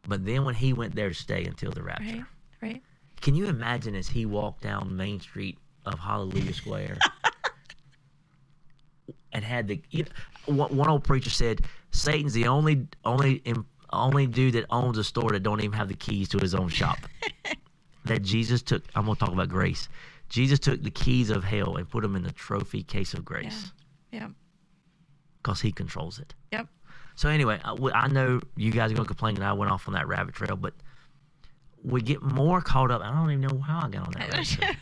But 0.09 0.25
then 0.25 0.47
when 0.47 0.55
he 0.55 0.73
went 0.73 0.95
there 0.95 1.11
to 1.11 1.15
stay 1.15 1.45
until 1.45 1.71
the 1.71 1.83
rapture, 1.83 2.05
Right. 2.05 2.25
Right. 2.63 2.83
can 3.21 3.35
you 3.35 3.47
imagine 3.47 3.95
as 3.95 4.09
he 4.09 4.25
walked 4.25 4.63
down 4.63 4.97
Main 4.97 5.21
Street 5.21 5.59
of 5.85 5.99
Hallelujah 5.99 6.55
Square 6.55 6.97
and 9.33 9.45
had 9.45 9.69
the 9.69 9.81
you 9.91 10.05
know, 10.47 10.67
one, 10.67 10.89
old 10.89 11.05
preacher 11.05 11.31
said 11.31 11.63
Satan's 11.91 12.33
the 12.33 12.47
only 12.47 12.87
only 13.05 13.43
only 13.93 14.27
dude 14.27 14.55
that 14.55 14.67
owns 14.71 14.99
a 14.99 15.05
store 15.05 15.31
that 15.31 15.43
don't 15.43 15.61
even 15.61 15.73
have 15.79 15.89
the 15.89 15.95
keys 15.95 16.29
to 16.31 16.39
his 16.39 16.55
own 16.55 16.69
shop. 16.69 16.99
that 18.05 18.23
Jesus 18.23 18.63
took. 18.63 18.83
I'm 18.95 19.05
gonna 19.05 19.17
talk 19.17 19.31
about 19.33 19.49
grace. 19.49 19.89
Jesus 20.29 20.59
took 20.59 20.83
the 20.83 20.91
keys 20.91 21.31
of 21.31 21.43
hell 21.45 21.77
and 21.77 21.89
put 21.89 22.03
them 22.03 22.15
in 22.17 22.23
the 22.23 22.31
trophy 22.33 22.83
case 22.85 23.15
of 23.15 23.25
grace 23.25 23.73
Yep. 24.13 24.31
because 25.43 25.61
he 25.61 25.73
controls 25.73 26.19
it. 26.21 26.35
Yep. 26.53 26.69
So 27.17 27.29
anyway, 27.29 27.61
I, 27.65 27.75
I 27.95 28.09
know 28.09 28.41
you 28.57 28.71
guys 28.71 28.93
are 28.93 28.95
gonna 28.95 29.09
complain 29.09 29.35
that 29.35 29.43
I 29.45 29.53
went 29.53 29.71
off 29.73 29.89
on 29.89 29.95
that 29.95 30.07
rabbit 30.07 30.35
trail, 30.35 30.57
but 30.57 30.73
we 31.83 32.01
get 32.01 32.23
more 32.23 32.61
caught 32.61 32.91
up. 32.91 33.03
I 33.03 33.11
don't 33.13 33.31
even 33.31 33.41
know 33.41 33.59
how 33.59 33.81
I 33.87 33.89
got 33.89 34.07
on 34.07 34.13
that 34.19 34.31
rabbit 34.33 34.47
trail. 34.47 34.75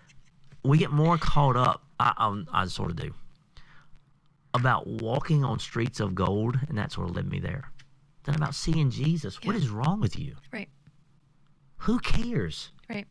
we 0.64 0.78
get 0.78 0.90
more 0.90 1.18
caught 1.18 1.56
up. 1.56 1.82
I, 2.00 2.12
um, 2.16 2.46
I 2.52 2.66
sort 2.66 2.90
of 2.90 2.96
do 2.96 3.12
about 4.54 4.86
walking 4.86 5.44
on 5.44 5.58
streets 5.58 6.00
of 6.00 6.14
gold, 6.14 6.58
and 6.68 6.78
that 6.78 6.90
sort 6.92 7.10
of 7.10 7.16
led 7.16 7.30
me 7.30 7.38
there. 7.38 7.70
Than 8.26 8.34
about 8.34 8.54
seeing 8.54 8.90
Jesus. 8.90 9.40
What 9.42 9.54
Yeah. 9.54 9.62
is 9.62 9.68
wrong 9.70 10.00
with 10.00 10.18
you? 10.18 10.34
Right. 10.52 10.68
Who 11.78 11.98
cares? 12.00 12.72
Right. 12.90 13.06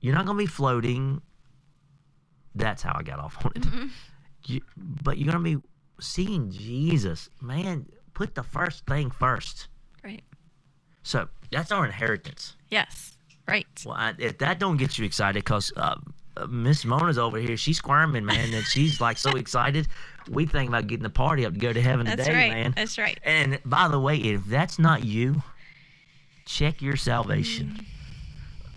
You're 0.00 0.14
not 0.14 0.26
gonna 0.26 0.38
be 0.38 0.46
floating. 0.46 1.22
That's 2.54 2.82
how 2.82 2.94
I 2.94 3.02
got 3.02 3.18
off 3.18 3.44
on 3.44 3.52
it. 3.56 3.90
You, 4.46 4.60
but 4.76 5.16
you're 5.16 5.32
gonna 5.32 5.42
be 5.42 5.56
seeing 5.98 6.50
Jesus. 6.50 7.30
Man, 7.40 7.86
put 8.12 8.34
the 8.34 8.42
first 8.42 8.84
thing 8.86 9.10
first. 9.10 9.68
Right. 10.04 10.22
So 11.02 11.28
that's 11.50 11.72
our 11.72 11.86
inheritance. 11.86 12.56
Yes. 12.70 13.16
Right. 13.48 13.66
Well, 13.84 13.94
I, 13.96 14.14
if 14.18 14.38
that 14.38 14.58
don't 14.58 14.76
get 14.76 14.98
you 14.98 15.04
excited, 15.06 15.42
because 15.42 15.72
uh, 15.76 15.96
uh, 16.36 16.46
Miss 16.46 16.84
Mona's 16.84 17.18
over 17.18 17.38
here, 17.38 17.56
she's 17.56 17.78
squirming, 17.78 18.24
man, 18.26 18.52
and 18.52 18.64
she's 18.66 19.00
like 19.00 19.16
so 19.16 19.30
excited. 19.36 19.88
We 20.28 20.46
think 20.46 20.68
about 20.68 20.86
getting 20.86 21.02
the 21.02 21.10
party 21.10 21.44
up 21.44 21.54
to 21.54 21.58
go 21.58 21.72
to 21.72 21.80
heaven 21.80 22.06
That's 22.06 22.24
today, 22.24 22.48
right. 22.48 22.52
man. 22.52 22.72
That's 22.76 22.98
right. 22.98 23.18
And 23.22 23.58
by 23.64 23.88
the 23.88 24.00
way, 24.00 24.16
if 24.16 24.44
that's 24.46 24.78
not 24.78 25.04
you, 25.04 25.42
check 26.46 26.80
your 26.80 26.96
salvation. 26.96 27.86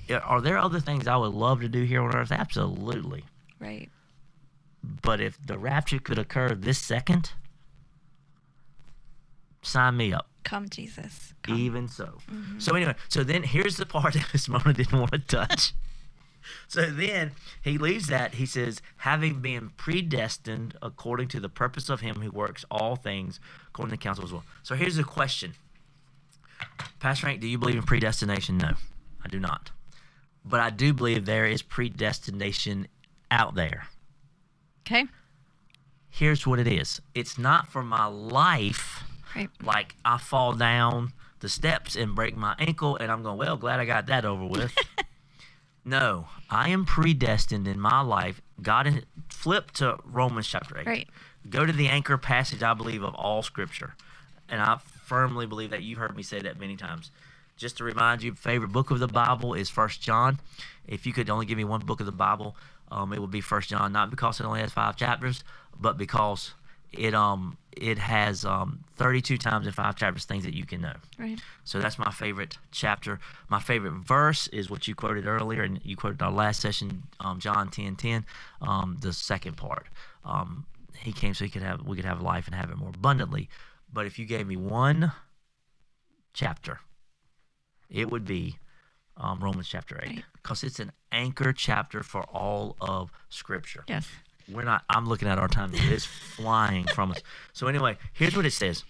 Mm. 0.09 0.21
Are 0.25 0.41
there 0.41 0.57
other 0.57 0.79
things 0.79 1.07
I 1.07 1.17
would 1.17 1.33
love 1.33 1.61
to 1.61 1.69
do 1.69 1.83
here 1.83 2.01
on 2.01 2.15
earth? 2.15 2.31
Absolutely. 2.31 3.25
Right. 3.59 3.89
But 5.01 5.19
if 5.19 5.37
the 5.45 5.57
rapture 5.57 5.99
could 5.99 6.17
occur 6.17 6.55
this 6.55 6.77
second, 6.77 7.31
sign 9.61 9.97
me 9.97 10.13
up. 10.13 10.29
Come, 10.43 10.69
Jesus. 10.69 11.33
Come. 11.43 11.57
Even 11.57 11.87
so. 11.89 12.19
So 12.57 12.73
anyway, 12.73 12.95
so 13.09 13.23
then 13.23 13.43
here's 13.43 13.75
the 13.75 13.85
part 13.85 14.13
that 14.13 14.27
Miss 14.31 14.47
Mona 14.47 14.71
didn't 14.71 14.97
want 14.97 15.11
to 15.11 15.19
touch. 15.19 15.73
So 16.67 16.89
then 16.89 17.31
he 17.61 17.77
leaves 17.77 18.07
that. 18.07 18.35
He 18.35 18.45
says, 18.45 18.81
having 18.97 19.39
been 19.41 19.69
predestined 19.77 20.75
according 20.81 21.27
to 21.29 21.39
the 21.39 21.49
purpose 21.49 21.89
of 21.89 22.01
him 22.01 22.17
who 22.21 22.31
works 22.31 22.65
all 22.71 22.95
things 22.95 23.39
according 23.67 23.91
to 23.91 23.97
the 23.97 24.03
counsel 24.03 24.23
as 24.23 24.31
well. 24.31 24.43
So 24.63 24.75
here's 24.75 24.95
the 24.95 25.03
question. 25.03 25.53
Pastor 26.99 27.21
Frank, 27.27 27.41
do 27.41 27.47
you 27.47 27.57
believe 27.57 27.75
in 27.75 27.83
predestination? 27.83 28.57
No, 28.57 28.71
I 29.23 29.27
do 29.29 29.39
not. 29.39 29.71
But 30.43 30.59
I 30.61 30.69
do 30.69 30.93
believe 30.93 31.25
there 31.25 31.45
is 31.45 31.61
predestination 31.61 32.87
out 33.29 33.55
there. 33.55 33.87
Okay. 34.81 35.05
Here's 36.09 36.47
what 36.47 36.59
it 36.59 36.67
is. 36.67 37.01
It's 37.13 37.37
not 37.37 37.67
for 37.67 37.83
my 37.83 38.05
life 38.05 39.03
Right. 39.35 39.49
like 39.61 39.95
I 40.05 40.17
fall 40.17 40.53
down 40.53 41.13
the 41.41 41.49
steps 41.49 41.95
and 41.95 42.15
break 42.15 42.35
my 42.35 42.55
ankle, 42.57 42.95
and 42.95 43.11
I'm 43.11 43.21
going, 43.21 43.37
well, 43.37 43.57
glad 43.57 43.79
I 43.79 43.85
got 43.85 44.07
that 44.07 44.25
over 44.25 44.45
with. 44.45 44.73
No, 45.87 46.27
I 46.49 46.67
am 46.67 46.85
predestined 46.85 47.65
in 47.65 47.79
my 47.79 48.01
life. 48.01 48.41
God, 48.61 49.05
flip 49.29 49.71
to 49.75 49.97
Romans 50.03 50.45
chapter 50.45 50.77
8. 50.77 50.85
Right. 50.85 51.07
Go 51.49 51.65
to 51.65 51.71
the 51.71 51.87
anchor 51.87 52.17
passage, 52.17 52.61
I 52.61 52.73
believe, 52.73 53.03
of 53.03 53.15
all 53.15 53.41
scripture. 53.41 53.95
And 54.49 54.61
I 54.61 54.79
firmly 55.05 55.45
believe 55.45 55.69
that 55.69 55.83
you've 55.83 55.97
heard 55.97 56.13
me 56.13 56.23
say 56.23 56.41
that 56.41 56.59
many 56.59 56.75
times. 56.75 57.09
Just 57.55 57.77
to 57.77 57.85
remind 57.85 58.21
you, 58.21 58.33
favorite 58.33 58.73
book 58.73 58.91
of 58.91 58.99
the 58.99 59.07
Bible 59.07 59.53
is 59.53 59.69
First 59.69 60.01
John. 60.01 60.39
If 60.85 61.05
you 61.05 61.13
could 61.13 61.29
only 61.29 61.45
give 61.45 61.57
me 61.57 61.63
one 61.63 61.79
book 61.79 62.01
of 62.01 62.05
the 62.05 62.11
Bible, 62.11 62.57
um, 62.91 63.13
it 63.13 63.21
would 63.21 63.31
be 63.31 63.39
First 63.39 63.69
John. 63.69 63.93
Not 63.93 64.09
because 64.09 64.41
it 64.41 64.45
only 64.45 64.59
has 64.59 64.73
five 64.73 64.97
chapters, 64.97 65.45
but 65.79 65.97
because 65.97 66.53
it 66.91 67.13
um 67.13 67.57
it 67.81 67.97
has 67.97 68.43
um 68.45 68.83
32 68.95 69.37
times 69.37 69.67
in 69.67 69.73
five 69.73 69.95
chapters 69.95 70.25
things 70.25 70.43
that 70.43 70.53
you 70.53 70.65
can 70.65 70.81
know. 70.81 70.93
Right. 71.19 71.39
So 71.63 71.79
that's 71.79 71.97
my 71.99 72.11
favorite 72.11 72.57
chapter. 72.71 73.19
My 73.49 73.59
favorite 73.59 73.93
verse 73.93 74.47
is 74.49 74.69
what 74.69 74.87
you 74.87 74.95
quoted 74.95 75.25
earlier, 75.27 75.63
and 75.63 75.79
you 75.83 75.95
quoted 75.95 76.21
our 76.21 76.31
last 76.31 76.61
session, 76.61 77.03
um, 77.19 77.39
John 77.39 77.69
10 77.69 77.95
10, 77.95 78.25
um, 78.61 78.97
the 79.01 79.13
second 79.13 79.57
part. 79.57 79.87
Um, 80.25 80.65
he 80.99 81.11
came 81.13 81.33
so 81.33 81.45
he 81.45 81.51
could 81.51 81.61
have 81.61 81.81
we 81.85 81.95
could 81.95 82.05
have 82.05 82.21
life 82.21 82.47
and 82.47 82.55
have 82.55 82.69
it 82.71 82.77
more 82.77 82.89
abundantly. 82.89 83.49
But 83.91 84.05
if 84.05 84.17
you 84.19 84.25
gave 84.25 84.47
me 84.47 84.57
one 84.57 85.11
chapter, 86.33 86.79
it 87.89 88.09
would 88.11 88.25
be 88.25 88.57
um, 89.15 89.39
Romans 89.39 89.67
chapter 89.67 89.99
8 90.03 90.07
Right. 90.07 90.23
because 90.33 90.63
it's 90.63 90.79
an 90.79 90.91
anchor 91.11 91.53
chapter 91.53 92.03
for 92.03 92.23
all 92.23 92.75
of 92.81 93.11
Scripture 93.29 93.83
Yes. 93.87 94.07
We're 94.51 94.63
not 94.63 94.83
i'm 94.89 95.07
looking 95.07 95.27
at 95.27 95.37
our 95.39 95.47
time 95.47 95.71
it's 95.73 96.05
flying 96.05 96.85
from 96.87 97.11
us 97.11 97.21
so 97.53 97.67
anyway 97.67 97.97
here's 98.13 98.35
what 98.35 98.45
it 98.45 98.51
says 98.53 98.83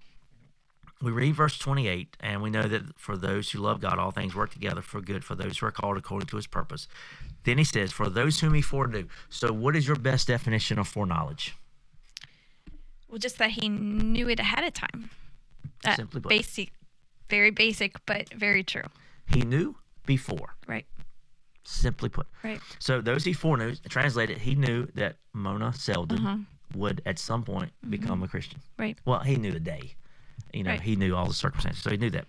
we 1.01 1.11
read 1.11 1.35
verse 1.35 1.57
28 1.57 2.17
and 2.19 2.41
we 2.41 2.49
know 2.49 2.63
that 2.63 2.83
for 2.97 3.15
those 3.17 3.51
who 3.51 3.59
love 3.59 3.79
god 3.81 3.99
all 3.99 4.11
things 4.11 4.33
work 4.35 4.51
together 4.51 4.81
for 4.81 5.01
good 5.01 5.23
for 5.23 5.35
those 5.35 5.57
who 5.59 5.65
are 5.65 5.71
called 5.71 5.97
according 5.97 6.27
to 6.27 6.35
his 6.35 6.47
purpose 6.47 6.87
then 7.43 7.57
he 7.57 7.63
says 7.63 7.91
for 7.91 8.09
those 8.09 8.39
whom 8.39 8.53
he 8.53 8.61
foreknew 8.61 9.07
so 9.29 9.51
what 9.53 9.75
is 9.75 9.87
your 9.87 9.95
best 9.95 10.27
definition 10.27 10.77
of 10.79 10.87
foreknowledge 10.87 11.55
Well, 13.07 13.19
just 13.19 13.37
that 13.37 13.51
he 13.51 13.69
knew 13.69 14.27
it 14.29 14.39
ahead 14.39 14.63
of 14.65 14.73
time. 14.73 15.09
That 15.83 15.95
Simply 15.97 16.19
put. 16.21 16.29
basic, 16.29 16.71
very 17.29 17.51
basic, 17.51 18.03
but 18.05 18.33
very 18.33 18.63
true. 18.63 18.89
he 19.27 19.41
knew 19.41 19.75
before 20.05 20.55
Right. 20.67 20.85
Simply 21.67 22.07
put 22.09 22.27
Right. 22.43 22.61
so 22.79 23.01
those 23.01 23.23
he 23.25 23.33
foreknew 23.33 23.75
translated 23.89 24.37
he 24.39 24.55
knew 24.55 24.87
that 24.95 25.17
mona 25.33 25.73
Selden 25.73 26.19
Uh-huh. 26.25 26.37
would 26.75 27.01
at 27.05 27.19
some 27.19 27.43
point 27.43 27.71
become 27.89 28.23
a 28.23 28.27
christian 28.27 28.59
Right. 28.77 28.97
Well, 29.05 29.19
he 29.19 29.35
knew 29.35 29.51
the 29.51 29.59
day. 29.59 29.95
You 30.53 30.63
know, 30.63 30.71
Right. 30.71 30.81
he 30.81 30.95
knew 30.95 31.13
all 31.15 31.27
the 31.27 31.33
circumstances, 31.33 31.83
so 31.83 31.89
he 31.91 31.97
knew 31.97 32.09
that. 32.11 32.25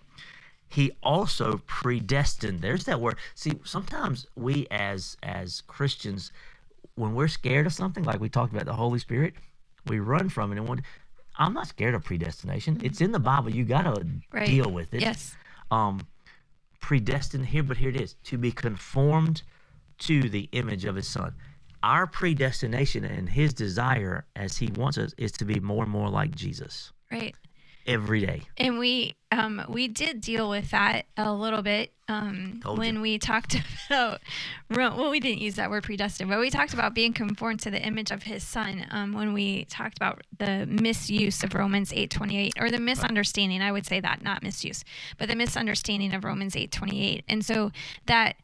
He 0.67 0.91
also 1.01 1.61
predestined. 1.67 2.61
There's 2.61 2.83
that 2.85 2.99
word. 2.99 3.17
See, 3.33 3.53
sometimes 3.63 4.27
we 4.35 4.67
as 4.69 5.15
as 5.23 5.61
Christians, 5.61 6.31
when 6.95 7.13
we're 7.15 7.27
scared 7.29 7.65
of 7.65 7.73
something, 7.73 8.03
like 8.03 8.19
we 8.19 8.29
talked 8.29 8.51
about 8.53 8.65
the 8.65 8.73
Holy 8.73 8.99
Spirit, 8.99 9.35
we 9.85 9.99
run 9.99 10.27
from 10.29 10.51
it 10.51 10.57
and 10.57 10.67
want. 10.67 10.81
I'm 11.37 11.53
not 11.53 11.67
scared 11.67 11.95
of 11.95 12.03
predestination. 12.03 12.81
It's 12.83 12.99
in 12.99 13.13
the 13.13 13.19
Bible. 13.19 13.49
You 13.51 13.63
got 13.63 13.83
to 13.83 14.05
Right. 14.31 14.45
deal 14.47 14.69
with 14.69 14.93
it. 14.93 15.01
Yes. 15.01 15.35
Um, 15.71 16.01
predestined 16.79 17.47
here, 17.47 17.63
but 17.63 17.77
here 17.77 17.89
it 17.89 17.99
is 17.99 18.15
to 18.25 18.37
be 18.37 18.51
conformed 18.51 19.43
to 19.99 20.29
the 20.29 20.49
image 20.51 20.85
of 20.85 20.95
His 20.95 21.07
Son. 21.07 21.33
Our 21.83 22.07
predestination 22.07 23.05
and 23.05 23.29
His 23.29 23.53
desire, 23.53 24.25
as 24.35 24.57
He 24.57 24.67
wants 24.67 24.97
us, 24.97 25.13
is 25.17 25.31
to 25.33 25.45
be 25.45 25.59
more 25.59 25.83
and 25.83 25.91
more 25.91 26.09
like 26.09 26.35
Jesus 26.35 26.91
Right. 27.11 27.35
Every 27.89 28.25
day. 28.25 28.43
And 28.57 28.77
we 28.77 29.15
um 29.31 29.63
we 29.67 29.87
did 29.87 30.21
deal 30.21 30.49
with 30.49 30.71
that 30.71 31.05
a 31.17 31.33
little 31.33 31.61
bit 31.61 31.91
um 32.07 32.61
when 32.65 32.95
you. 32.95 33.01
we 33.01 33.19
talked 33.19 33.55
about 33.89 34.21
well 34.69 35.09
we 35.09 35.19
didn't 35.19 35.41
use 35.41 35.55
that 35.55 35.69
word 35.69 35.83
predestined 35.83 36.29
but 36.29 36.39
we 36.39 36.49
talked 36.49 36.73
about 36.73 36.95
being 36.95 37.13
conformed 37.13 37.59
to 37.59 37.69
the 37.69 37.81
image 37.81 38.11
of 38.11 38.23
his 38.23 38.43
son 38.43 38.85
um 38.89 39.13
when 39.13 39.33
we 39.33 39.65
talked 39.65 39.97
about 39.97 40.21
the 40.37 40.65
misuse 40.67 41.43
of 41.43 41.53
Romans 41.53 41.91
8:28 41.91 42.51
or 42.59 42.71
the 42.71 42.79
misunderstanding 42.79 43.61
I 43.61 43.71
would 43.71 43.85
say 43.85 43.99
that 43.99 44.23
not 44.23 44.41
misuse 44.41 44.83
but 45.17 45.27
the 45.27 45.35
misunderstanding 45.35 46.13
of 46.13 46.23
Romans 46.23 46.55
8:28 46.55 47.23
and 47.27 47.45
so 47.45 47.71
that 48.05 48.35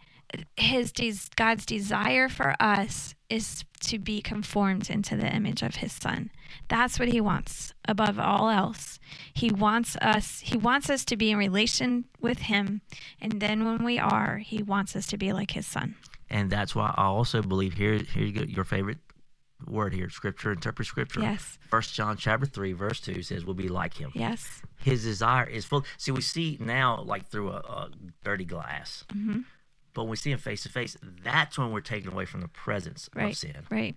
his 0.57 0.91
God's 1.35 1.65
desire 1.65 2.29
for 2.29 2.55
us 2.59 3.14
is 3.29 3.65
to 3.81 3.97
be 3.97 4.21
conformed 4.21 4.89
into 4.89 5.15
the 5.15 5.33
image 5.33 5.63
of 5.63 5.77
his 5.77 5.91
son. 5.93 6.29
That's 6.67 6.99
what 6.99 7.07
he 7.09 7.19
wants 7.19 7.73
above 7.87 8.19
all 8.19 8.49
else. 8.49 8.99
He 9.33 9.49
wants 9.51 9.95
us 10.01 10.41
he 10.41 10.57
wants 10.57 10.89
us 10.89 11.03
to 11.05 11.17
be 11.17 11.31
in 11.31 11.37
relation 11.37 12.05
with 12.19 12.39
him 12.39 12.81
and 13.19 13.39
then 13.41 13.65
when 13.65 13.83
we 13.83 13.97
are, 13.99 14.37
he 14.37 14.61
wants 14.63 14.95
us 14.95 15.07
to 15.07 15.17
be 15.17 15.33
like 15.33 15.51
his 15.51 15.65
son. 15.65 15.95
And 16.29 16.49
that's 16.49 16.75
why 16.75 16.93
I 16.95 17.05
also 17.05 17.41
believe 17.41 17.73
here. 17.73 17.97
Here 17.97 18.23
you 18.23 18.31
go. 18.31 18.41
Your 18.43 18.63
favorite 18.65 18.97
word 19.67 19.93
here: 19.93 20.09
Scripture. 20.09 20.51
Interpret 20.51 20.87
Scripture. 20.87 21.21
Yes. 21.21 21.57
First 21.69 21.93
John 21.93 22.17
chapter 22.17 22.45
three 22.45 22.73
verse 22.73 22.99
two 22.99 23.21
says, 23.21 23.45
"We'll 23.45 23.53
be 23.53 23.69
like 23.69 23.95
Him." 23.95 24.11
Yes. 24.15 24.61
His 24.83 25.03
desire 25.03 25.45
is 25.47 25.65
full. 25.65 25.85
See, 25.97 26.11
we 26.11 26.21
see 26.21 26.57
now 26.59 27.01
like 27.03 27.27
through 27.29 27.49
a, 27.51 27.57
a 27.57 27.89
dirty 28.23 28.45
glass, 28.45 29.05
Mm-hmm. 29.15 29.41
But 29.95 30.03
when 30.03 30.11
we 30.11 30.17
see 30.17 30.31
Him 30.31 30.37
face 30.37 30.61
to 30.63 30.69
face, 30.69 30.95
that's 31.23 31.57
when 31.57 31.71
we're 31.71 31.81
taken 31.81 32.11
away 32.13 32.25
from 32.25 32.41
the 32.41 32.47
presence 32.47 33.09
of 33.15 33.35
sin. 33.35 33.55
Right. 33.71 33.95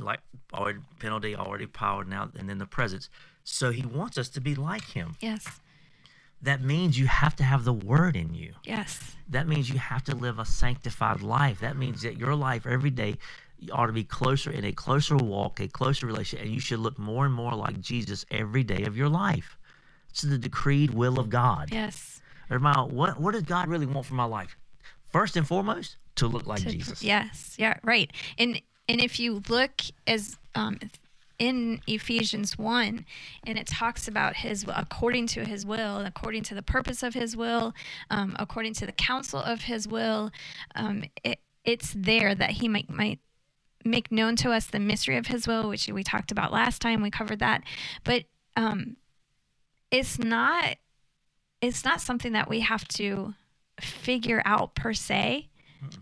like 0.00 0.20
already 0.52 0.78
penalty 0.98 1.34
already 1.36 1.66
powered 1.66 2.08
now 2.08 2.28
and 2.38 2.48
then 2.48 2.58
the 2.58 2.66
presence 2.66 3.08
so 3.44 3.70
he 3.70 3.82
wants 3.86 4.18
us 4.18 4.28
to 4.28 4.40
be 4.40 4.54
like 4.54 4.82
him 4.82 5.14
Yes. 5.20 5.46
that 6.42 6.60
means 6.60 6.98
you 6.98 7.06
have 7.06 7.36
to 7.36 7.44
have 7.44 7.64
the 7.64 7.72
word 7.72 8.16
in 8.16 8.34
you 8.34 8.54
Yes. 8.64 8.98
that 9.28 9.46
means 9.46 9.70
you 9.70 9.78
have 9.78 10.02
to 10.04 10.16
live 10.16 10.38
a 10.40 10.44
sanctified 10.44 11.22
life 11.22 11.60
that 11.60 11.76
means 11.76 12.02
that 12.02 12.16
your 12.18 12.34
life 12.34 12.66
every 12.66 12.90
day 12.90 13.16
ought 13.72 13.86
to 13.86 13.92
be 13.92 14.02
closer 14.04 14.50
in 14.50 14.64
a 14.64 14.72
closer 14.72 15.16
walk 15.16 15.60
a 15.60 15.68
closer 15.68 16.06
relationship 16.06 16.44
and 16.44 16.52
you 16.54 16.60
should 16.60 16.80
look 16.80 16.98
more 16.98 17.24
and 17.24 17.34
more 17.34 17.52
like 17.52 17.80
jesus 17.80 18.26
every 18.32 18.64
day 18.64 18.82
of 18.84 18.96
your 18.96 19.08
life 19.08 19.56
it's 20.10 20.22
the 20.22 20.36
decreed 20.38 20.90
will 20.92 21.20
of 21.20 21.30
god 21.30 21.68
Yes. 21.70 22.20
Everybody, 22.50 22.92
what, 22.92 23.20
what 23.20 23.32
does 23.34 23.44
god 23.44 23.68
really 23.68 23.86
want 23.86 24.04
for 24.06 24.14
my 24.14 24.24
life 24.24 24.56
first 25.16 25.36
and 25.36 25.46
foremost 25.46 25.96
to 26.16 26.26
look 26.26 26.46
like 26.46 26.62
to- 26.62 26.70
jesus 26.70 27.02
Yes, 27.02 27.54
yeah, 27.58 27.78
right. 27.82 28.10
And 28.38 28.60
and 28.88 29.00
if 29.00 29.18
you 29.18 29.42
look 29.48 29.82
as 30.06 30.36
um, 30.54 30.78
in 31.38 31.80
Ephesians 31.86 32.56
one, 32.56 33.04
and 33.46 33.58
it 33.58 33.66
talks 33.66 34.06
about 34.08 34.36
his 34.36 34.64
according 34.68 35.26
to 35.28 35.44
his 35.44 35.66
will, 35.66 36.00
according 36.00 36.42
to 36.44 36.54
the 36.54 36.62
purpose 36.62 37.02
of 37.02 37.14
his 37.14 37.36
will, 37.36 37.74
um, 38.10 38.36
according 38.38 38.74
to 38.74 38.86
the 38.86 38.92
counsel 38.92 39.40
of 39.40 39.62
his 39.62 39.88
will, 39.88 40.30
um, 40.74 41.04
it, 41.24 41.40
it's 41.64 41.92
there 41.96 42.34
that 42.34 42.52
he 42.52 42.68
might 42.68 42.88
might 42.88 43.18
make 43.84 44.10
known 44.10 44.36
to 44.36 44.50
us 44.50 44.66
the 44.66 44.80
mystery 44.80 45.16
of 45.16 45.28
his 45.28 45.46
will, 45.46 45.68
which 45.68 45.88
we 45.88 46.02
talked 46.02 46.30
about 46.30 46.52
last 46.52 46.80
time. 46.80 47.02
We 47.02 47.10
covered 47.10 47.40
that, 47.40 47.62
but 48.04 48.24
um, 48.56 48.96
it's 49.90 50.18
not 50.18 50.76
it's 51.60 51.84
not 51.84 52.00
something 52.00 52.32
that 52.32 52.48
we 52.48 52.60
have 52.60 52.86
to 52.88 53.34
figure 53.80 54.42
out 54.44 54.74
per 54.74 54.92
se 54.94 55.48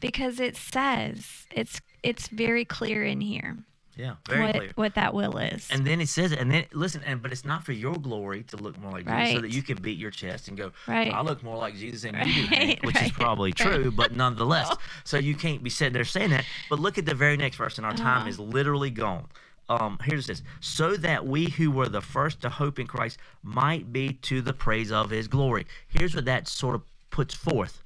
because 0.00 0.40
it 0.40 0.56
says 0.56 1.46
it's 1.50 1.80
it's 2.02 2.28
very 2.28 2.64
clear 2.64 3.02
in 3.04 3.20
here 3.20 3.56
yeah 3.96 4.14
very 4.28 4.40
what 4.42 4.54
clear 4.56 4.70
what 4.76 4.94
that 4.94 5.12
will 5.14 5.37
is. 5.38 5.68
And 5.70 5.87
then 5.87 6.00
it 6.00 6.08
says 6.08 6.32
it, 6.32 6.40
and 6.40 6.50
then 6.50 6.64
listen, 6.72 7.02
and 7.06 7.22
but 7.22 7.30
it's 7.32 7.44
not 7.44 7.64
for 7.64 7.72
your 7.72 7.94
glory 7.94 8.42
to 8.44 8.56
look 8.56 8.76
more 8.80 8.90
like 8.92 9.06
Jesus, 9.06 9.34
so 9.34 9.40
that 9.42 9.50
you 9.50 9.62
can 9.62 9.76
beat 9.80 9.98
your 9.98 10.10
chest 10.10 10.48
and 10.48 10.56
go, 10.56 10.72
Right. 10.88 11.12
I 11.12 11.20
look 11.20 11.42
more 11.44 11.56
like 11.56 11.76
Jesus 11.76 12.02
than 12.02 12.16
you 12.26 12.46
do, 12.48 12.54
Hank," 12.54 12.82
which 12.82 12.96
is 12.96 13.02
right, 13.02 13.12
probably 13.12 13.50
right. 13.50 13.72
true, 13.72 13.90
but 13.92 14.14
nonetheless. 14.16 14.74
So 15.04 15.16
you 15.18 15.34
can't 15.37 15.62
be 15.62 15.70
sitting 15.70 15.92
there 15.92 16.04
saying 16.04 16.30
that. 16.30 16.44
But 16.70 16.80
look 16.80 16.98
at 16.98 17.06
the 17.06 17.14
very 17.14 17.37
next 17.37 17.56
verse, 17.56 17.76
and 17.78 17.87
our 17.87 17.94
time 17.94 18.22
Uh-huh. 18.22 18.28
is 18.30 18.38
literally 18.40 18.90
gone. 18.90 19.26
Um, 19.68 19.98
here's 20.02 20.26
this: 20.26 20.42
so 20.60 20.96
that 20.96 21.24
we 21.26 21.50
who 21.50 21.70
were 21.70 21.88
the 21.88 22.02
first 22.02 22.40
to 22.42 22.50
hope 22.50 22.78
in 22.80 22.87
Christ 22.88 23.18
might 23.44 23.92
be 23.92 24.14
to 24.22 24.42
the 24.42 24.52
praise 24.52 24.90
of 24.90 25.10
His 25.10 25.28
glory. 25.28 25.66
Here's 25.88 26.14
what 26.16 26.24
that 26.24 26.48
sort 26.48 26.74
of 26.74 26.82
puts 27.14 27.35
forth. 27.35 27.83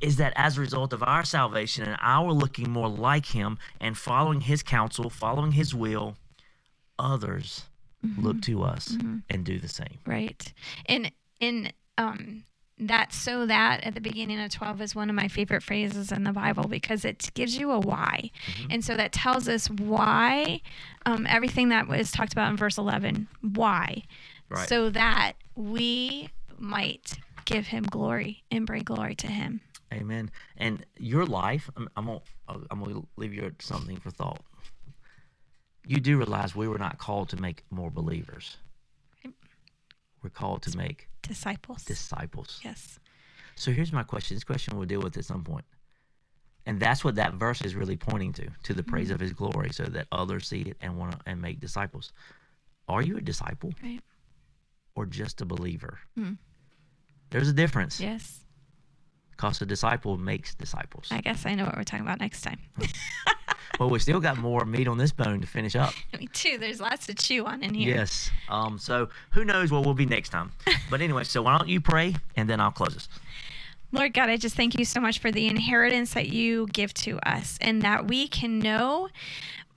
Is 0.00 0.16
that 0.16 0.32
as 0.36 0.56
a 0.56 0.60
result 0.62 0.92
of 0.94 1.02
our 1.02 1.24
salvation 1.24 1.84
and 1.84 1.98
our 2.00 2.32
looking 2.32 2.70
more 2.70 2.88
like 2.88 3.26
Him 3.26 3.58
and 3.80 3.96
following 3.98 4.40
His 4.40 4.62
counsel, 4.62 5.10
following 5.10 5.52
His 5.52 5.74
will, 5.74 6.16
others 6.98 7.66
Mm-hmm. 8.06 8.24
look 8.24 8.40
to 8.40 8.62
us 8.62 8.96
and 9.28 9.44
do 9.44 9.58
the 9.58 9.68
same. 9.68 9.98
right 10.06 10.54
and 10.86 11.12
in 11.38 11.70
um 11.98 12.44
that 12.78 13.12
so 13.12 13.44
that 13.44 13.84
at 13.84 13.92
the 13.94 14.00
beginning 14.00 14.40
of 14.40 14.50
12 14.50 14.80
is 14.80 14.94
one 14.94 15.10
of 15.10 15.14
my 15.14 15.28
favorite 15.28 15.62
phrases 15.62 16.10
in 16.10 16.24
the 16.24 16.32
bible 16.32 16.66
because 16.66 17.04
it 17.04 17.28
gives 17.34 17.58
you 17.58 17.70
a 17.72 17.78
why 17.78 18.30
and 18.70 18.82
so 18.82 18.96
that 18.96 19.12
tells 19.12 19.50
us 19.50 19.68
why 19.68 20.62
um, 21.04 21.26
everything 21.28 21.68
that 21.68 21.88
was 21.88 22.10
talked 22.10 22.32
about 22.32 22.50
in 22.50 22.56
verse 22.56 22.78
11 22.78 23.28
why 23.42 24.02
Right. 24.48 24.66
so 24.66 24.88
that 24.88 25.34
we 25.54 26.30
might 26.58 27.18
give 27.44 27.66
him 27.68 27.82
glory 27.84 28.42
and 28.50 28.66
bring 28.66 28.82
glory 28.84 29.14
to 29.16 29.26
him 29.26 29.60
Amen. 29.92 30.30
And 30.56 30.86
your 30.98 31.26
life, 31.26 31.68
I'm, 31.76 31.88
I'm 31.96 32.06
gonna, 32.06 32.20
I'm 32.70 32.78
gonna 32.84 33.02
leave 33.16 33.34
you 33.34 33.50
something 33.58 33.96
for 33.96 34.12
thought. 34.12 34.40
You 35.84 35.96
do 35.98 36.16
realize 36.16 36.54
we 36.54 36.68
were 36.68 36.78
not 36.78 36.98
called 36.98 37.28
to 37.30 37.36
make 37.40 37.64
more 37.70 37.90
believers. 37.90 38.56
We're 40.22 40.30
called 40.30 40.62
to 40.62 40.76
make 40.76 41.08
disciples 41.22 41.84
disciples. 41.84 42.60
yes 42.62 42.98
So 43.56 43.72
here's 43.72 43.92
my 43.92 44.02
question. 44.04 44.36
This 44.36 44.44
question 44.44 44.76
we'll 44.76 44.86
deal 44.86 45.00
with 45.00 45.16
at 45.16 45.24
some 45.24 45.42
point. 45.42 45.64
And 46.66 46.78
that's 46.78 47.02
what 47.02 47.16
that 47.16 47.34
verse 47.34 47.60
is 47.62 47.74
really 47.74 47.96
pointing 47.96 48.32
to, 48.34 48.46
to 48.64 48.74
the 48.74 48.82
praise 48.84 49.10
of 49.10 49.18
his 49.18 49.32
glory, 49.32 49.70
so 49.72 49.84
that 49.84 50.06
others 50.12 50.46
see 50.46 50.60
it 50.60 50.76
and 50.80 50.96
want 50.98 51.12
to 51.12 51.18
and 51.26 51.40
make 51.42 51.58
disciples. 51.58 52.12
Are 52.86 53.02
you 53.02 53.16
a 53.16 53.20
disciple 53.20 53.72
Right. 53.82 54.00
or 54.94 55.06
just 55.06 55.40
a 55.40 55.44
believer? 55.46 55.98
Hmm. 56.16 56.34
There's 57.30 57.48
a 57.48 57.52
difference. 57.52 58.00
Yes. 58.00 58.40
Because 59.30 59.60
a 59.62 59.66
disciple 59.66 60.18
makes 60.18 60.54
disciples. 60.54 61.08
I 61.10 61.20
guess 61.20 61.46
I 61.46 61.54
know 61.54 61.64
what 61.64 61.76
we're 61.76 61.84
talking 61.84 62.04
about 62.04 62.20
next 62.20 62.42
time. 62.42 62.58
But 63.80 63.88
we 63.88 63.98
still 63.98 64.20
got 64.20 64.36
more 64.36 64.66
meat 64.66 64.86
on 64.88 64.98
this 64.98 65.10
bone 65.10 65.40
to 65.40 65.46
finish 65.46 65.74
up. 65.74 65.94
Me 66.18 66.26
too. 66.34 66.58
There's 66.58 66.82
lots 66.82 67.06
to 67.06 67.14
chew 67.14 67.46
on 67.46 67.62
in 67.62 67.72
here. 67.72 67.96
Yes. 67.96 68.30
Um. 68.50 68.78
So 68.78 69.08
who 69.30 69.42
knows 69.42 69.72
what 69.72 69.86
we'll 69.86 69.94
be 69.94 70.04
next 70.04 70.28
time? 70.28 70.52
But 70.90 71.00
anyway, 71.00 71.24
so 71.24 71.40
why 71.40 71.56
don't 71.56 71.68
you 71.68 71.80
pray 71.80 72.16
and 72.36 72.50
then 72.50 72.60
I'll 72.60 72.72
close 72.72 72.92
this. 72.92 73.08
Lord 73.92 74.12
God, 74.12 74.28
I 74.28 74.36
just 74.36 74.54
thank 74.54 74.78
you 74.78 74.84
so 74.84 75.00
much 75.00 75.18
for 75.18 75.30
the 75.30 75.46
inheritance 75.46 76.12
that 76.12 76.28
you 76.28 76.66
give 76.72 76.92
to 76.94 77.18
us 77.20 77.56
and 77.62 77.80
that 77.82 78.06
we 78.06 78.28
can 78.28 78.58
know 78.58 79.08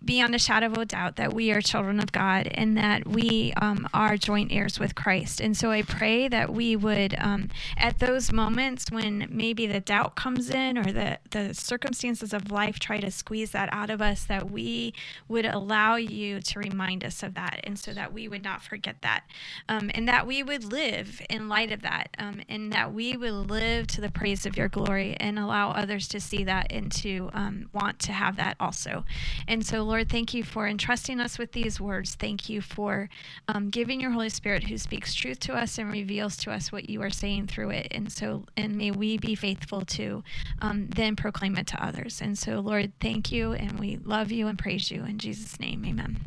beyond 0.05 0.35
a 0.35 0.39
shadow 0.39 0.67
of 0.67 0.77
a 0.77 0.85
doubt 0.85 1.15
that 1.15 1.33
we 1.33 1.51
are 1.51 1.61
children 1.61 1.99
of 1.99 2.11
God 2.11 2.47
and 2.53 2.77
that 2.77 3.07
we 3.07 3.53
um, 3.61 3.87
are 3.93 4.17
joint 4.17 4.51
heirs 4.51 4.79
with 4.79 4.95
Christ. 4.95 5.39
And 5.39 5.55
so 5.55 5.71
I 5.71 5.81
pray 5.81 6.27
that 6.27 6.51
we 6.51 6.75
would, 6.75 7.15
um, 7.19 7.49
at 7.77 7.99
those 7.99 8.31
moments 8.31 8.85
when 8.91 9.27
maybe 9.29 9.65
the 9.67 9.79
doubt 9.79 10.15
comes 10.15 10.49
in 10.49 10.77
or 10.77 10.91
the, 10.91 11.19
the 11.31 11.53
circumstances 11.53 12.33
of 12.33 12.51
life 12.51 12.79
try 12.79 12.99
to 12.99 13.11
squeeze 13.11 13.51
that 13.51 13.69
out 13.71 13.89
of 13.89 14.01
us, 14.01 14.25
that 14.25 14.51
we 14.51 14.93
would 15.27 15.45
allow 15.45 15.95
you 15.95 16.41
to 16.41 16.59
remind 16.59 17.03
us 17.05 17.23
of 17.23 17.33
that. 17.35 17.61
And 17.63 17.79
so 17.79 17.93
that 17.93 18.13
we 18.13 18.27
would 18.27 18.43
not 18.43 18.61
forget 18.61 18.97
that. 19.01 19.23
Um, 19.69 19.89
and 19.93 20.07
that 20.07 20.27
we 20.27 20.43
would 20.43 20.65
live 20.65 21.21
in 21.29 21.47
light 21.47 21.71
of 21.71 21.81
that. 21.83 22.09
Um, 22.17 22.41
and 22.49 22.73
that 22.73 22.93
we 22.93 23.15
would 23.15 23.49
live 23.49 23.87
to 23.87 24.01
the 24.01 24.11
praise 24.11 24.45
of 24.45 24.57
your 24.57 24.67
glory 24.67 25.15
and 25.19 25.39
allow 25.39 25.71
others 25.71 26.07
to 26.09 26.19
see 26.19 26.43
that 26.43 26.71
and 26.71 26.91
to 26.91 27.29
um, 27.33 27.69
want 27.71 27.99
to 27.99 28.11
have 28.11 28.35
that 28.37 28.57
also. 28.59 29.05
And 29.47 29.65
so, 29.65 29.83
Lord, 29.83 29.92
thank 30.01 30.33
you 30.33 30.43
for 30.43 30.67
entrusting 30.67 31.19
us 31.19 31.37
with 31.37 31.51
these 31.51 31.79
words. 31.79 32.15
Thank 32.15 32.49
you 32.49 32.61
for 32.61 33.09
um, 33.47 33.69
giving 33.69 34.01
your 34.01 34.11
Holy 34.11 34.29
Spirit 34.29 34.63
who 34.63 34.77
speaks 34.77 35.13
truth 35.13 35.39
to 35.41 35.53
us 35.53 35.77
and 35.77 35.91
reveals 35.91 36.37
to 36.37 36.51
us 36.51 36.71
what 36.71 36.89
you 36.89 37.01
are 37.01 37.09
saying 37.09 37.47
through 37.47 37.71
it. 37.71 37.87
And 37.91 38.11
so, 38.11 38.45
and 38.57 38.75
may 38.77 38.91
we 38.91 39.17
be 39.17 39.35
faithful 39.35 39.81
to 39.81 40.23
um, 40.61 40.87
then 40.87 41.15
proclaim 41.15 41.57
it 41.57 41.67
to 41.67 41.85
others. 41.85 42.21
And 42.21 42.37
so, 42.37 42.59
Lord, 42.59 42.93
thank 42.99 43.31
you. 43.31 43.53
And 43.53 43.79
we 43.79 43.97
love 43.97 44.31
you 44.31 44.47
and 44.47 44.57
praise 44.57 44.89
you. 44.89 45.03
In 45.03 45.17
Jesus' 45.19 45.59
name, 45.59 45.85
amen. 45.85 46.19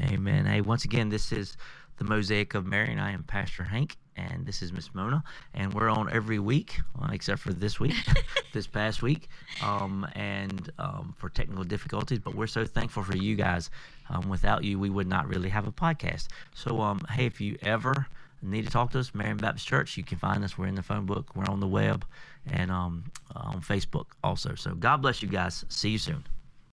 Amen. 0.00 0.46
Hey, 0.46 0.60
once 0.60 0.84
again, 0.84 1.10
this 1.10 1.32
is 1.32 1.56
the 1.96 2.04
Mosaic 2.04 2.54
of 2.54 2.66
Marion, 2.66 2.98
and 2.98 3.00
I 3.00 3.12
am 3.12 3.22
Pastor 3.22 3.64
Hank, 3.64 3.96
and 4.16 4.44
this 4.46 4.62
is 4.62 4.72
Miss 4.72 4.94
Mona, 4.94 5.22
and 5.54 5.72
we're 5.72 5.88
on 5.88 6.10
every 6.12 6.38
week, 6.38 6.80
uh, 7.00 7.08
except 7.12 7.40
for 7.40 7.52
this 7.52 7.80
week, 7.80 7.94
this 8.52 8.66
past 8.66 9.02
week, 9.02 9.28
um, 9.62 10.06
and 10.14 10.70
um, 10.78 11.14
for 11.18 11.28
technical 11.28 11.64
difficulties. 11.64 12.18
But 12.18 12.34
we're 12.34 12.46
so 12.46 12.64
thankful 12.64 13.02
for 13.02 13.16
you 13.16 13.36
guys. 13.36 13.70
Um, 14.10 14.28
without 14.28 14.64
you, 14.64 14.78
we 14.78 14.90
would 14.90 15.06
not 15.06 15.28
really 15.28 15.48
have 15.48 15.66
a 15.66 15.72
podcast. 15.72 16.28
So, 16.54 16.80
um, 16.80 17.00
hey, 17.10 17.26
if 17.26 17.40
you 17.40 17.56
ever 17.62 18.06
need 18.42 18.64
to 18.64 18.70
talk 18.70 18.90
to 18.92 18.98
us, 18.98 19.14
Marion 19.14 19.36
Baptist 19.36 19.66
Church, 19.66 19.96
you 19.96 20.04
can 20.04 20.18
find 20.18 20.44
us. 20.44 20.58
We're 20.58 20.66
in 20.66 20.74
the 20.74 20.82
phone 20.82 21.06
book, 21.06 21.34
we're 21.34 21.46
on 21.46 21.60
the 21.60 21.68
web, 21.68 22.04
and 22.46 22.70
um, 22.70 23.04
on 23.34 23.60
Facebook 23.60 24.06
also. 24.22 24.54
So, 24.54 24.74
God 24.74 24.98
bless 24.98 25.22
you 25.22 25.28
guys. 25.28 25.64
See 25.68 25.90
you 25.90 25.98
soon. 25.98 26.24